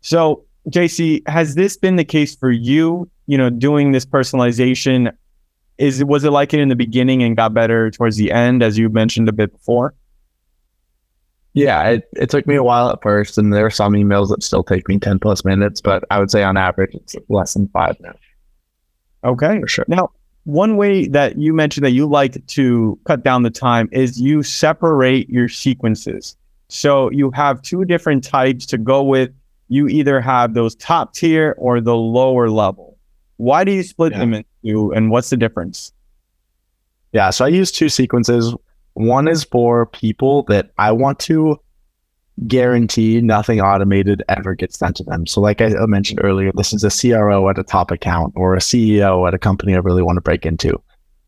[0.00, 3.08] So, JC, has this been the case for you?
[3.26, 5.12] You know, doing this personalization,
[5.78, 8.78] is was it like it in the beginning and got better towards the end, as
[8.78, 9.94] you mentioned a bit before?
[11.54, 14.42] Yeah, it, it took me a while at first, and there are some emails that
[14.42, 17.68] still take me 10 plus minutes, but I would say on average it's less than
[17.68, 18.14] five now.
[19.24, 19.60] Okay.
[19.60, 19.84] For sure.
[19.86, 20.10] Now,
[20.44, 24.42] one way that you mentioned that you like to cut down the time is you
[24.42, 26.36] separate your sequences.
[26.68, 29.30] So you have two different types to go with.
[29.68, 32.98] You either have those top tier or the lower level.
[33.36, 34.18] Why do you split yeah.
[34.18, 35.92] them into and what's the difference?
[37.12, 38.54] Yeah, so I use two sequences.
[38.94, 41.58] One is for people that I want to
[42.46, 45.26] guarantee nothing automated ever gets sent to them.
[45.26, 48.58] So, like I mentioned earlier, this is a CRO at a top account or a
[48.58, 50.82] CEO at a company I really want to break into.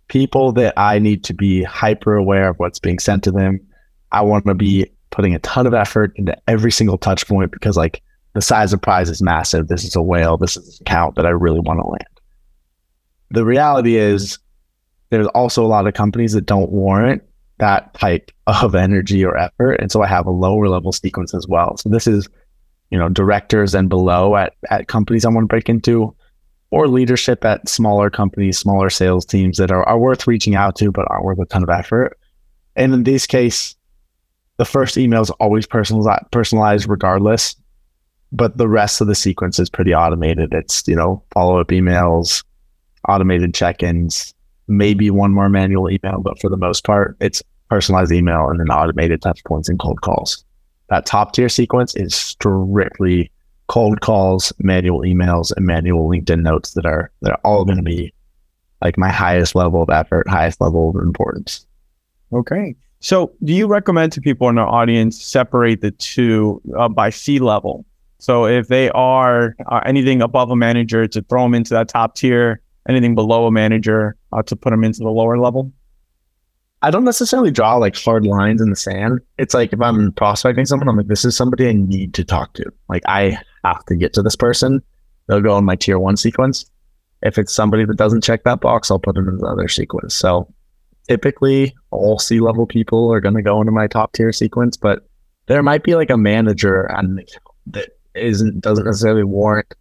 [0.08, 3.60] People that I need to be hyper aware of what's being sent to them.
[4.12, 7.76] I want to be putting a ton of effort into every single touch point because,
[7.76, 8.02] like,
[8.34, 9.68] the size of prize is massive.
[9.68, 10.36] This is a whale.
[10.36, 12.20] This is an account that I really want to land.
[13.30, 14.38] The reality is,
[15.10, 17.22] there's also a lot of companies that don't warrant
[17.58, 19.74] that type of energy or effort.
[19.74, 21.76] And so I have a lower level sequence as well.
[21.76, 22.28] So this is,
[22.90, 26.14] you know, directors and below at, at companies I want to break into
[26.70, 30.90] or leadership at smaller companies, smaller sales teams that are, are worth reaching out to,
[30.90, 32.18] but aren't worth a ton of effort.
[32.74, 33.76] And in this case,
[34.56, 37.54] the first email is always personalized, personalized regardless,
[38.32, 40.52] but the rest of the sequence is pretty automated.
[40.52, 42.42] It's, you know, follow up emails,
[43.08, 44.33] automated check ins,
[44.66, 48.68] maybe one more manual email, but for the most part, it's personalized email and then
[48.68, 50.44] automated touch points and cold calls.
[50.90, 53.30] That top tier sequence is strictly
[53.68, 57.82] cold calls, manual emails, and manual LinkedIn notes that are that are all going to
[57.82, 58.12] be
[58.82, 61.66] like my highest level of effort, highest level of importance.
[62.32, 62.74] Okay.
[63.00, 67.38] So, do you recommend to people in our audience separate the two uh, by C
[67.38, 67.84] level?
[68.18, 72.14] So, if they are uh, anything above a manager, to throw them into that top
[72.14, 75.72] tier, anything below a manager, uh, to put them into the lower level?
[76.82, 79.20] I don't necessarily draw like hard lines in the sand.
[79.38, 82.52] It's like if I'm prospecting someone, I'm like, this is somebody I need to talk
[82.54, 82.64] to.
[82.90, 84.82] Like I have to get to this person.
[85.26, 86.70] They'll go in my tier one sequence.
[87.22, 90.14] If it's somebody that doesn't check that box, I'll put them in the other sequence.
[90.14, 90.52] So
[91.08, 95.08] typically all C level people are going to go into my top tier sequence, but
[95.46, 97.26] there might be like a manager and
[97.66, 99.74] that isn't, doesn't necessarily warrant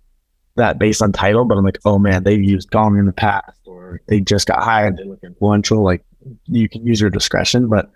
[0.56, 3.60] that based on title, but I'm like, oh man, they've used Gong in the past
[3.66, 4.98] or they just got hired.
[4.98, 5.84] They look influential.
[5.84, 6.04] Like
[6.46, 7.90] you can use your discretion, but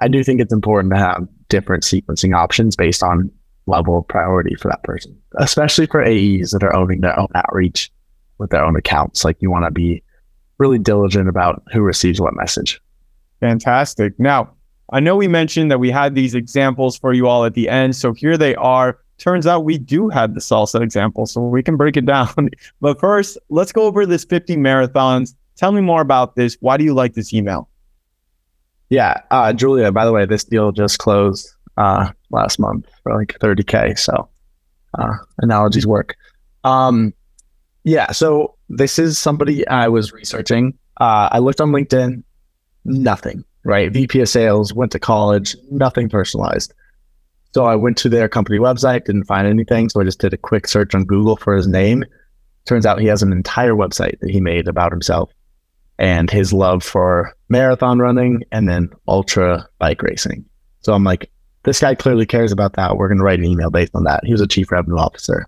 [0.00, 3.30] I do think it's important to have different sequencing options based on
[3.66, 7.90] level of priority for that person, especially for AEs that are owning their own outreach
[8.38, 9.24] with their own accounts.
[9.24, 10.02] Like you want to be
[10.58, 12.80] really diligent about who receives what message.
[13.40, 14.18] Fantastic.
[14.18, 14.54] Now,
[14.92, 17.96] I know we mentioned that we had these examples for you all at the end.
[17.96, 18.98] So here they are.
[19.24, 22.50] Turns out we do have the salsa example, so we can break it down.
[22.82, 25.34] but first, let's go over this 50 marathons.
[25.56, 26.58] Tell me more about this.
[26.60, 27.70] Why do you like this email?
[28.90, 29.90] Yeah, uh, Julia.
[29.90, 33.98] By the way, this deal just closed uh, last month for like 30k.
[33.98, 34.28] So
[34.98, 36.16] uh, analogies work.
[36.64, 37.14] Um,
[37.84, 38.12] yeah.
[38.12, 40.76] So this is somebody I was researching.
[41.00, 42.22] Uh, I looked on LinkedIn.
[42.84, 43.42] Nothing.
[43.64, 43.90] Right.
[43.90, 44.74] VP of Sales.
[44.74, 45.56] Went to college.
[45.70, 46.74] Nothing personalized.
[47.54, 49.04] So I went to their company website.
[49.04, 49.88] Didn't find anything.
[49.88, 52.04] So I just did a quick search on Google for his name.
[52.64, 55.30] Turns out he has an entire website that he made about himself
[55.98, 60.44] and his love for marathon running and then ultra bike racing.
[60.80, 61.30] So I'm like,
[61.62, 62.96] this guy clearly cares about that.
[62.96, 64.24] We're going to write an email based on that.
[64.24, 65.46] He was a chief revenue officer.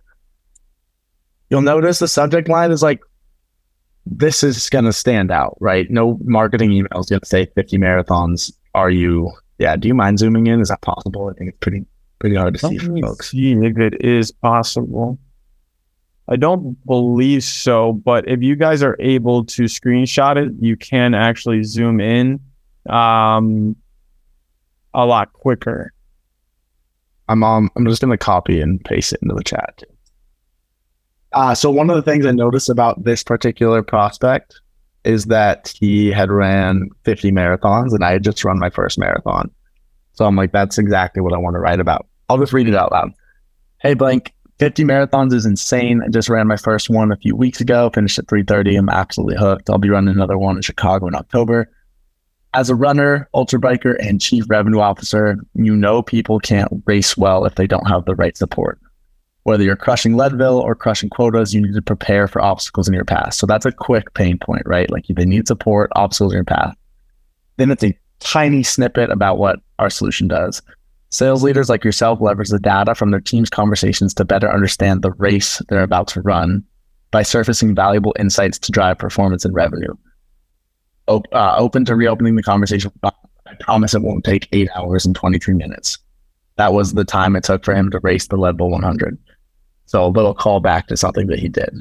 [1.50, 3.00] You'll notice the subject line is like,
[4.06, 5.90] this is going to stand out, right?
[5.90, 8.52] No marketing emails going to say 50 marathons.
[8.74, 10.60] Are you, yeah, do you mind zooming in?
[10.60, 11.28] Is that possible?
[11.28, 11.84] I think it's pretty,
[12.18, 13.30] pretty hard to see for folks.
[13.30, 15.18] See if it is possible.
[16.28, 21.14] I don't believe so, but if you guys are able to screenshot it, you can
[21.14, 22.40] actually zoom in
[22.88, 23.76] um,
[24.92, 25.92] a lot quicker.
[27.28, 29.82] I'm um, I'm just gonna copy and paste it into the chat.
[31.32, 34.60] Uh, so one of the things I noticed about this particular prospect
[35.04, 39.50] is that he had ran 50 marathons and I had just run my first marathon.
[40.16, 42.06] So I'm like, that's exactly what I want to write about.
[42.28, 43.12] I'll just read it out loud.
[43.80, 46.02] Hey, blank, 50 marathons is insane.
[46.02, 48.76] I just ran my first one a few weeks ago, finished at 330.
[48.76, 49.68] I'm absolutely hooked.
[49.68, 51.70] I'll be running another one in Chicago in October.
[52.54, 57.44] As a runner, ultra biker, and chief revenue officer, you know people can't race well
[57.44, 58.80] if they don't have the right support.
[59.42, 63.04] Whether you're crushing Leadville or crushing quotas, you need to prepare for obstacles in your
[63.04, 63.34] path.
[63.34, 64.90] So that's a quick pain point, right?
[64.90, 66.74] Like they need support, obstacles in your path.
[67.58, 70.60] Then it's a tiny snippet about what our solution does.
[71.10, 75.12] Sales leaders like yourself leverage the data from their team's conversations to better understand the
[75.12, 76.64] race they're about to run
[77.12, 79.94] by surfacing valuable insights to drive performance and revenue.
[81.06, 82.90] Op- uh, open to reopening the conversation.
[83.04, 83.12] I
[83.60, 85.98] promise it won't take eight hours and 23 minutes.
[86.56, 89.16] That was the time it took for him to race the Leadville 100.
[89.84, 91.80] So a little callback to something that he did.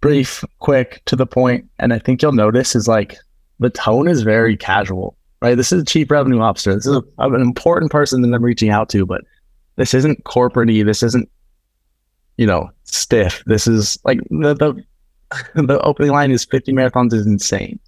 [0.00, 3.16] Brief, quick, to the point, and I think you'll notice is like
[3.60, 5.56] the tone is very casual right?
[5.56, 6.74] This is a chief revenue officer.
[6.74, 9.22] This is a, an important person that I'm reaching out to, but
[9.76, 10.84] this isn't corporatey.
[10.84, 11.28] This isn't,
[12.36, 13.42] you know, stiff.
[13.46, 14.84] This is like the, the,
[15.62, 17.78] the opening line is 50 marathons is insane.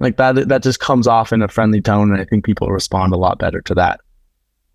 [0.00, 2.12] Like that, that just comes off in a friendly tone.
[2.12, 4.00] And I think people respond a lot better to that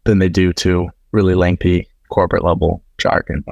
[0.06, 3.44] than they do to really lengthy corporate level jargon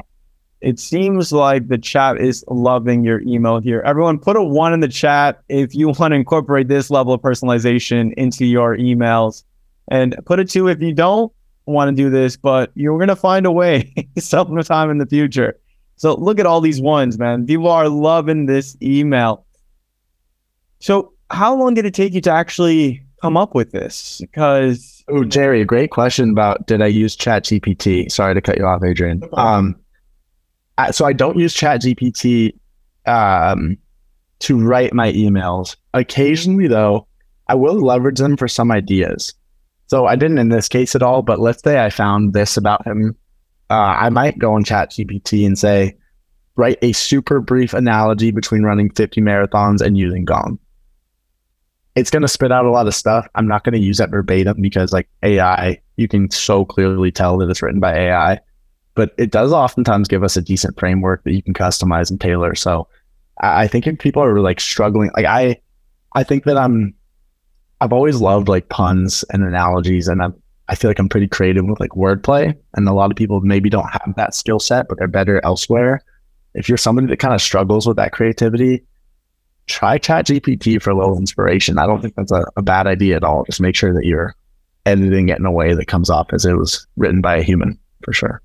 [0.61, 3.81] it seems like the chat is loving your email here.
[3.85, 7.21] Everyone, put a one in the chat if you want to incorporate this level of
[7.21, 9.43] personalization into your emails,
[9.89, 11.31] and put a two if you don't
[11.65, 15.59] want to do this, but you're going to find a way sometime in the future.
[15.95, 17.45] So look at all these ones, man.
[17.45, 19.45] People are loving this email.
[20.79, 24.19] So, how long did it take you to actually come up with this?
[24.21, 28.11] Because Oh, Jerry, great question about did I use ChatGPT?
[28.11, 29.23] Sorry to cut you off, Adrian.
[29.33, 29.75] Um,
[30.91, 32.53] so I don't use ChatGPT
[33.05, 33.77] um,
[34.39, 35.75] to write my emails.
[35.93, 37.07] Occasionally, though,
[37.47, 39.33] I will leverage them for some ideas.
[39.87, 42.85] So I didn't in this case at all, but let's say I found this about
[42.85, 43.15] him.
[43.69, 45.95] Uh, I might go on ChatGPT and say,
[46.55, 50.59] write a super brief analogy between running 50 marathons and using Gong
[51.97, 53.27] it's going to spit out a lot of stuff.
[53.33, 57.39] I'm not going to use that verbatim because like AI, you can so clearly tell
[57.39, 58.39] that it's written by AI,
[58.97, 62.55] but it does oftentimes give us a decent framework that you can customize and tailor.
[62.55, 62.87] So
[63.39, 65.61] I, think if people are like struggling, like I,
[66.13, 66.95] I think that I'm,
[67.79, 70.33] I've always loved like puns and analogies and I'm,
[70.67, 73.69] I feel like I'm pretty creative with like wordplay and a lot of people maybe
[73.69, 76.03] don't have that skill set, but they're better elsewhere.
[76.55, 78.83] If you're somebody that kind of struggles with that creativity,
[79.67, 83.17] try chat gpt for a little inspiration i don't think that's a, a, bad idea
[83.17, 84.33] at all just make sure that you're
[84.85, 87.77] editing it in a way that comes off as it was written by a human
[88.01, 88.41] for sure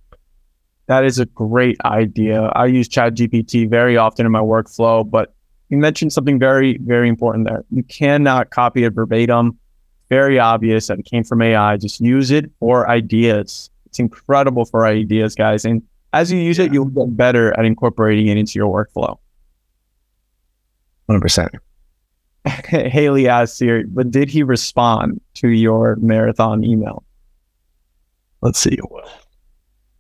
[0.87, 2.43] that is a great idea.
[2.55, 5.35] I use chat gpt very often in my workflow but
[5.69, 7.65] you mentioned something very very important there.
[7.71, 9.59] You cannot copy it verbatim.
[10.09, 13.71] Very obvious that it came from ai just use it for ideas.
[13.87, 18.29] It's incredible for ideas guys and as you use it you'll get better at incorporating
[18.29, 19.19] it into your workflow.
[21.09, 21.59] 100%.
[22.45, 27.05] Haley asked here, but did he respond to your marathon email?
[28.41, 28.79] Let's see.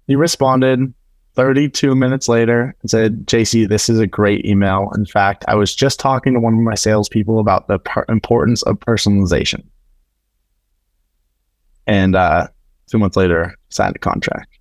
[0.07, 0.93] He responded
[1.35, 4.91] 32 minutes later and said, JC, this is a great email.
[4.97, 8.63] In fact, I was just talking to one of my salespeople about the per- importance
[8.65, 9.65] of personalization.
[11.87, 12.49] And uh,
[12.91, 14.59] two months later, signed a contract.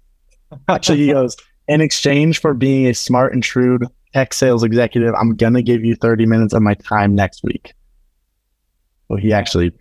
[0.68, 1.36] Actually, he goes,
[1.68, 5.14] in exchange for being a smart and shrewd tech sales executive.
[5.14, 7.74] I'm gonna give you 30 minutes of my time next week.
[9.08, 9.72] Well, he actually,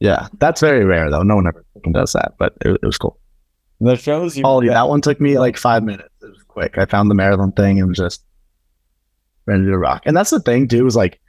[0.00, 1.22] yeah, that's very rare though.
[1.22, 3.18] No one ever does that, but it, it was cool.
[3.80, 4.42] That shows you.
[4.44, 6.08] Oh, yeah, that one took me like five minutes.
[6.20, 6.78] It was quick.
[6.78, 8.24] I found the marathon thing and was just
[9.46, 10.02] ready to rock.
[10.04, 11.20] And that's the thing too is like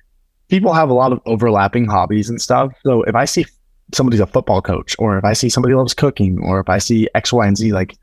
[0.49, 2.73] people have a lot of overlapping hobbies and stuff.
[2.83, 3.45] So if I see
[3.93, 7.07] somebody's a football coach, or if I see somebody loves cooking, or if I see
[7.15, 7.95] X, Y, and Z, like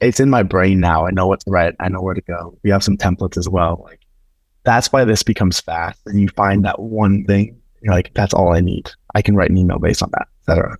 [0.00, 1.06] it's in my brain now.
[1.06, 1.74] I know what's right.
[1.80, 2.56] I know where to go.
[2.62, 3.82] We have some templates as well.
[3.84, 4.00] Like
[4.64, 6.00] that's why this becomes fast.
[6.06, 7.60] And you find that one thing.
[7.82, 8.90] You're like, that's all I need.
[9.14, 10.76] I can write an email based on that, etc.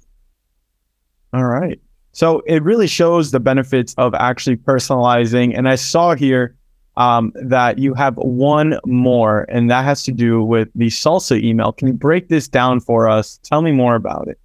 [1.33, 1.81] All right.
[2.19, 5.57] So it really shows the benefits of actually personalizing.
[5.57, 6.57] And I saw here
[6.97, 11.71] um, that you have one more, and that has to do with the salsa email.
[11.71, 13.39] Can you break this down for us?
[13.45, 14.37] Tell me more about it.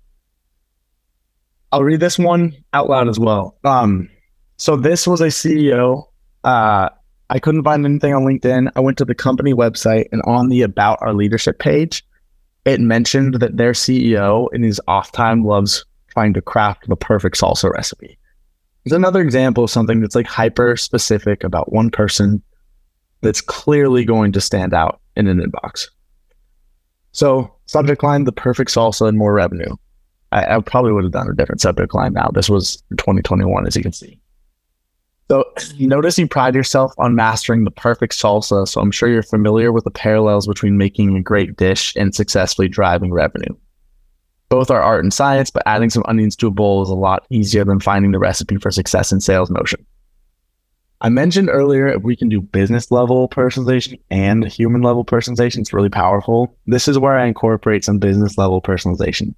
[1.72, 3.58] I'll read this one out loud as well.
[3.64, 4.08] Um,
[4.58, 6.04] so this was a CEO.
[6.44, 6.90] Uh,
[7.32, 8.72] I couldn't find anything on LinkedIn.
[8.76, 12.06] I went to the company website and on the About Our Leadership page,
[12.66, 15.84] it mentioned that their CEO in his off time loves
[16.14, 18.18] trying to craft the perfect salsa recipe.
[18.84, 22.42] There's another example of something that's like hyper specific about one person
[23.22, 25.88] that's clearly going to stand out in an inbox.
[27.14, 29.76] So, subject line the perfect salsa and more revenue.
[30.32, 32.30] I, I probably would have done a different subject line now.
[32.34, 34.20] This was 2021, as you can see.
[35.30, 35.46] So
[35.80, 38.68] notice you pride yourself on mastering the perfect salsa.
[38.68, 42.68] So I'm sure you're familiar with the parallels between making a great dish and successfully
[42.68, 43.56] driving revenue.
[44.54, 47.26] Both are art and science, but adding some onions to a bowl is a lot
[47.32, 49.84] easier than finding the recipe for success in sales motion.
[51.02, 55.74] I mentioned earlier if we can do business level personalization and human level personalization, it's
[55.74, 56.56] really powerful.
[56.68, 59.34] This is where I incorporate some business level personalization.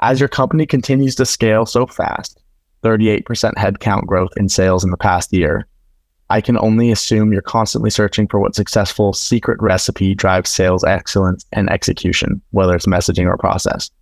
[0.00, 2.42] As your company continues to scale so fast,
[2.82, 3.22] 38%
[3.54, 5.68] headcount growth in sales in the past year.
[6.28, 11.46] I can only assume you're constantly searching for what successful secret recipe drives sales excellence
[11.52, 13.92] and execution, whether it's messaging or process.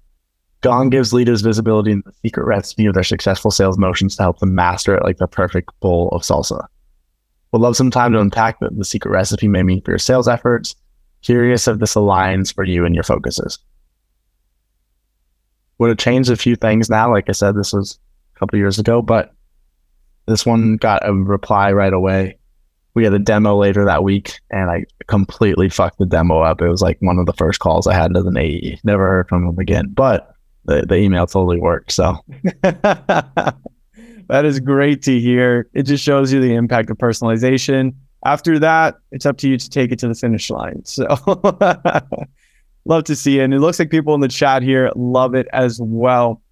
[0.61, 4.41] Gong gives leaders visibility in the secret recipe of their successful sales motions to help
[4.41, 6.67] them master it like the perfect bowl of salsa.
[7.53, 10.75] Would love some time to unpack the secret recipe may mean for your sales efforts.
[11.23, 13.59] Curious if this aligns for you and your focuses.
[15.79, 17.11] Would have changed a few things now.
[17.11, 17.99] Like I said, this was
[18.35, 19.33] a couple years ago, but
[20.27, 22.37] this one got a reply right away.
[22.95, 26.61] We had a demo later that week, and I completely fucked the demo up.
[26.61, 28.81] It was like one of the first calls I had as an AE.
[28.83, 30.35] Never heard from them again, but
[30.69, 31.91] the, the email totally worked.
[31.91, 32.19] So
[32.63, 33.55] that
[34.45, 35.69] is great to hear.
[35.73, 37.95] It just shows you the impact of personalization.
[38.27, 40.85] After that, it's up to you to take it to the finish line.
[40.85, 41.07] So
[42.85, 43.45] love to see it.
[43.45, 46.43] And it looks like people in the chat here love it as well.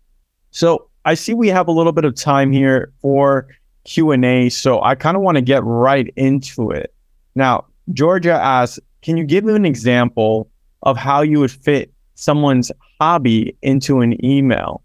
[0.51, 3.47] So I see we have a little bit of time here for
[3.85, 6.93] Q&A, so I kind of want to get right into it.
[7.35, 10.51] Now, Georgia asks, can you give me an example
[10.83, 14.83] of how you would fit someone's hobby into an email.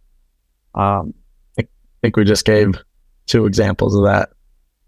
[0.75, 1.13] Um,
[1.59, 1.67] I
[2.01, 2.75] think we just gave
[3.25, 4.29] two examples of that.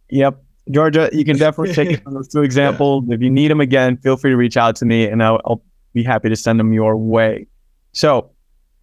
[0.09, 0.41] Yep.
[0.71, 3.05] Georgia, you can definitely take those two examples.
[3.09, 5.63] If you need them again, feel free to reach out to me and I'll, I'll
[5.93, 7.47] be happy to send them your way.
[7.93, 8.31] So,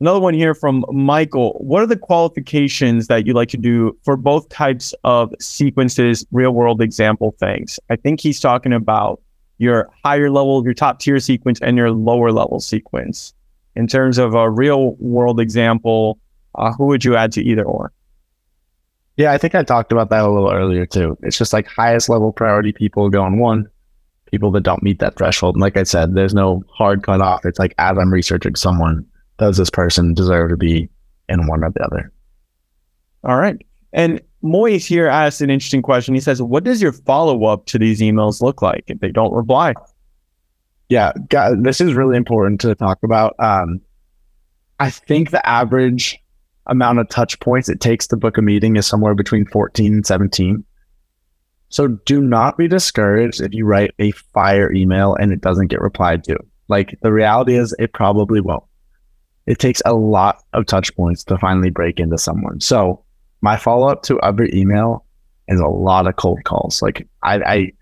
[0.00, 1.52] another one here from Michael.
[1.60, 6.52] What are the qualifications that you like to do for both types of sequences, real
[6.52, 7.80] world example things?
[7.90, 9.20] I think he's talking about
[9.58, 13.34] your higher level, your top tier sequence, and your lower level sequence.
[13.76, 16.18] In terms of a real world example,
[16.56, 17.92] uh, who would you add to either or?
[19.16, 21.16] Yeah, I think I talked about that a little earlier too.
[21.22, 23.68] It's just like highest level priority people go on one,
[24.30, 25.56] people that don't meet that threshold.
[25.56, 27.44] And like I said, there's no hard cut off.
[27.44, 29.06] It's like as I'm researching someone,
[29.38, 30.88] does this person deserve to be
[31.28, 32.12] in one or the other?
[33.24, 33.56] All right.
[33.92, 36.14] And Moise here asked an interesting question.
[36.14, 39.32] He says, What does your follow up to these emails look like if they don't
[39.32, 39.74] reply?
[40.90, 41.12] Yeah,
[41.56, 43.36] this is really important to talk about.
[43.38, 43.80] Um,
[44.80, 46.18] I think the average
[46.66, 50.06] amount of touch points it takes to book a meeting is somewhere between 14 and
[50.06, 50.64] 17.
[51.68, 55.80] So do not be discouraged if you write a fire email and it doesn't get
[55.80, 56.36] replied to.
[56.66, 58.64] Like the reality is it probably won't.
[59.46, 62.60] It takes a lot of touch points to finally break into someone.
[62.60, 63.04] So
[63.42, 65.04] my follow up to every email
[65.46, 66.82] is a lot of cold calls.
[66.82, 67.72] Like I, I,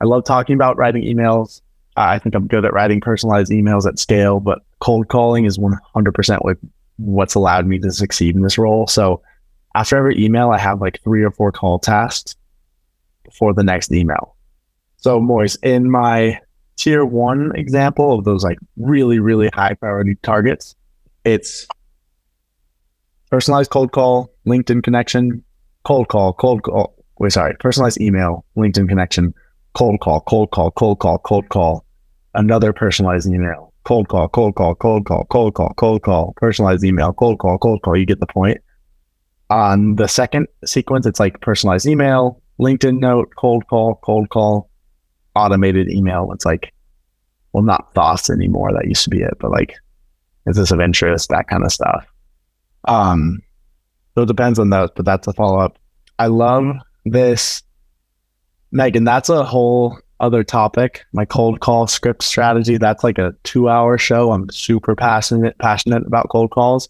[0.00, 1.60] I love talking about writing emails.
[1.96, 6.38] I think I'm good at writing personalized emails at scale, but cold calling is 100%
[6.42, 6.56] what
[6.96, 8.86] what's allowed me to succeed in this role.
[8.86, 9.20] So
[9.74, 12.36] after every email, I have like three or four call tasks
[13.36, 14.36] for the next email.
[14.96, 16.40] So Moise, in my
[16.76, 20.74] tier one example of those like really, really high priority targets,
[21.24, 21.66] it's
[23.30, 25.42] personalized cold call, LinkedIn connection,
[25.84, 26.94] cold call, cold call.
[27.18, 29.34] Wait, sorry, personalized email, LinkedIn connection,
[29.74, 31.84] cold call, cold call, cold call, cold call,
[32.34, 37.12] another personalized email, cold call, cold call, cold call, cold call, cold call, personalized email,
[37.12, 37.96] cold call, cold call.
[37.96, 38.58] You get the point.
[39.50, 44.70] On the second sequence, it's like personalized email, LinkedIn note, cold call, cold call,
[45.34, 46.30] automated email.
[46.32, 46.72] It's like,
[47.52, 48.72] well, not thoughts anymore.
[48.72, 49.74] That used to be it, but like,
[50.46, 51.28] is this of interest?
[51.28, 52.06] That kind of stuff.
[52.86, 53.40] Um,
[54.14, 55.78] so it depends on those, but that's a follow up.
[56.18, 56.64] I love
[57.04, 57.62] this,
[58.74, 59.04] Megan.
[59.04, 62.76] That's a whole other topic, my cold call script strategy.
[62.76, 64.32] That's like a two hour show.
[64.32, 66.88] I'm super passionate, passionate about cold calls.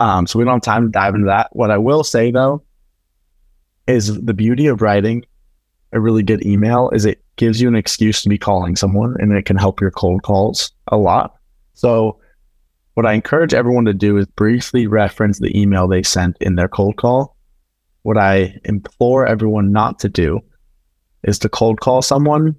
[0.00, 1.48] Um, so we don't have time to dive into that.
[1.52, 2.62] What I will say though
[3.86, 5.24] is the beauty of writing
[5.92, 9.32] a really good email is it gives you an excuse to be calling someone and
[9.32, 11.34] it can help your cold calls a lot.
[11.74, 12.18] So
[12.94, 16.68] what I encourage everyone to do is briefly reference the email they sent in their
[16.68, 17.36] cold call.
[18.02, 20.40] What I implore everyone not to do
[21.24, 22.56] is to cold call someone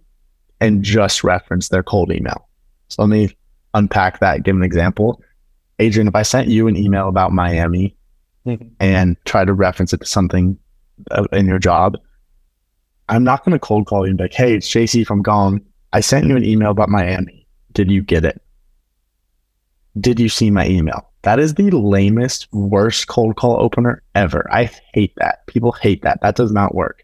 [0.59, 2.47] and just reference their cold email.
[2.89, 3.35] So let me
[3.73, 5.21] unpack that, give an example.
[5.79, 7.95] Adrian, if I sent you an email about Miami
[8.45, 8.67] mm-hmm.
[8.79, 10.57] and try to reference it to something
[11.11, 11.97] uh, in your job,
[13.09, 15.61] I'm not going to cold call you and be like, hey, it's JC from Gong.
[15.93, 17.47] I sent you an email about Miami.
[17.73, 18.41] Did you get it?
[19.99, 21.11] Did you see my email?
[21.21, 24.47] That is the lamest, worst cold call opener ever.
[24.51, 25.45] I hate that.
[25.47, 26.21] People hate that.
[26.21, 27.03] That does not work.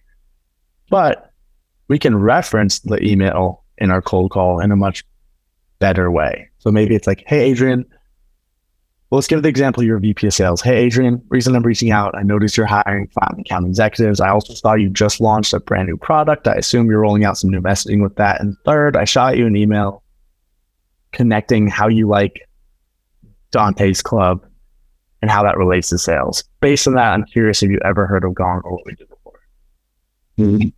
[0.90, 1.31] But
[1.92, 5.04] we can reference the email in our cold call in a much
[5.80, 6.50] better way.
[6.60, 7.84] So maybe it's like, hey, Adrian,
[9.10, 10.62] well, let's give the example of your VP of sales.
[10.62, 14.22] Hey, Adrian, reason I'm reaching out, I noticed you're hiring five account executives.
[14.22, 16.48] I also saw you just launched a brand new product.
[16.48, 18.40] I assume you're rolling out some new messaging with that.
[18.40, 20.02] And third, I shot you an email
[21.12, 22.48] connecting how you like
[23.52, 24.46] Dante's Club
[25.22, 26.42] and how that relates to sales.
[26.62, 29.10] Based on that, I'm curious if you ever heard of Gong or what we did
[29.10, 29.40] before.
[30.40, 30.70] Mm-hmm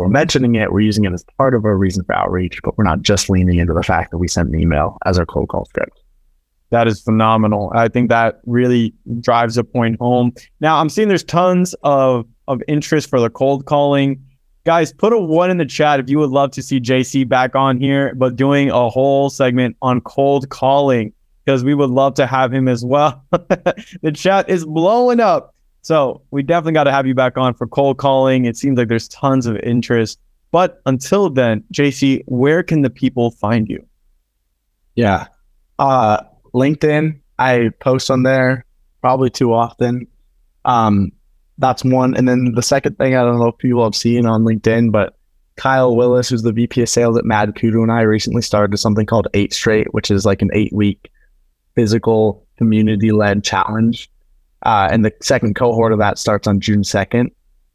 [0.00, 2.84] we're mentioning it, we're using it as part of our reason for outreach, but we're
[2.84, 5.64] not just leaning into the fact that we sent an email as our cold call
[5.66, 6.00] script.
[6.70, 7.70] That is phenomenal.
[7.74, 10.32] I think that really drives a point home.
[10.60, 14.24] Now I'm seeing there's tons of of interest for the cold calling.
[14.64, 17.54] Guys, put a one in the chat if you would love to see JC back
[17.54, 21.12] on here, but doing a whole segment on cold calling
[21.44, 23.22] because we would love to have him as well.
[23.30, 25.51] the chat is blowing up.
[25.82, 28.44] So we definitely got to have you back on for cold calling.
[28.44, 30.18] It seems like there's tons of interest.
[30.52, 33.84] But until then, JC, where can the people find you?
[34.94, 35.26] Yeah.
[35.78, 36.22] Uh,
[36.54, 38.64] LinkedIn, I post on there
[39.00, 40.06] probably too often.
[40.64, 41.10] Um,
[41.58, 42.14] that's one.
[42.14, 45.16] And then the second thing, I don't know if people have seen on LinkedIn, but
[45.56, 49.28] Kyle Willis, who's the VP of sales at MadKudu, and I recently started something called
[49.34, 51.10] Eight Straight, which is like an eight week
[51.74, 54.10] physical community led challenge
[54.62, 57.30] uh, and the second cohort of that starts on June 2nd.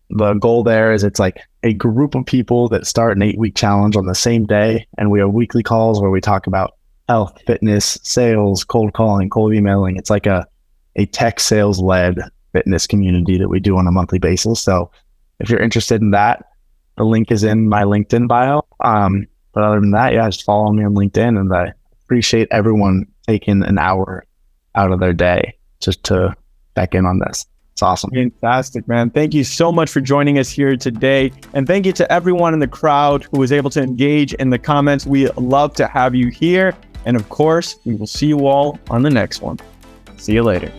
[0.09, 3.55] The goal there is it's like a group of people that start an eight week
[3.55, 4.87] challenge on the same day.
[4.97, 6.75] And we have weekly calls where we talk about
[7.09, 9.97] health, fitness, sales, cold calling, cold emailing.
[9.97, 10.47] It's like a
[10.95, 12.19] a tech sales led
[12.53, 14.61] fitness community that we do on a monthly basis.
[14.61, 14.89] So
[15.39, 16.45] if you're interested in that,
[16.97, 18.65] the link is in my LinkedIn bio.
[18.83, 21.73] Um, but other than that, yeah, just follow me on LinkedIn and I
[22.03, 24.23] appreciate everyone taking an hour
[24.73, 26.35] out of their day just to
[26.77, 27.47] back in on this.
[27.73, 28.11] It's awesome.
[28.11, 29.09] Fantastic, man.
[29.09, 31.31] Thank you so much for joining us here today.
[31.53, 34.59] And thank you to everyone in the crowd who was able to engage in the
[34.59, 35.05] comments.
[35.05, 36.75] We love to have you here.
[37.05, 39.59] And of course, we will see you all on the next one.
[40.17, 40.71] See you later.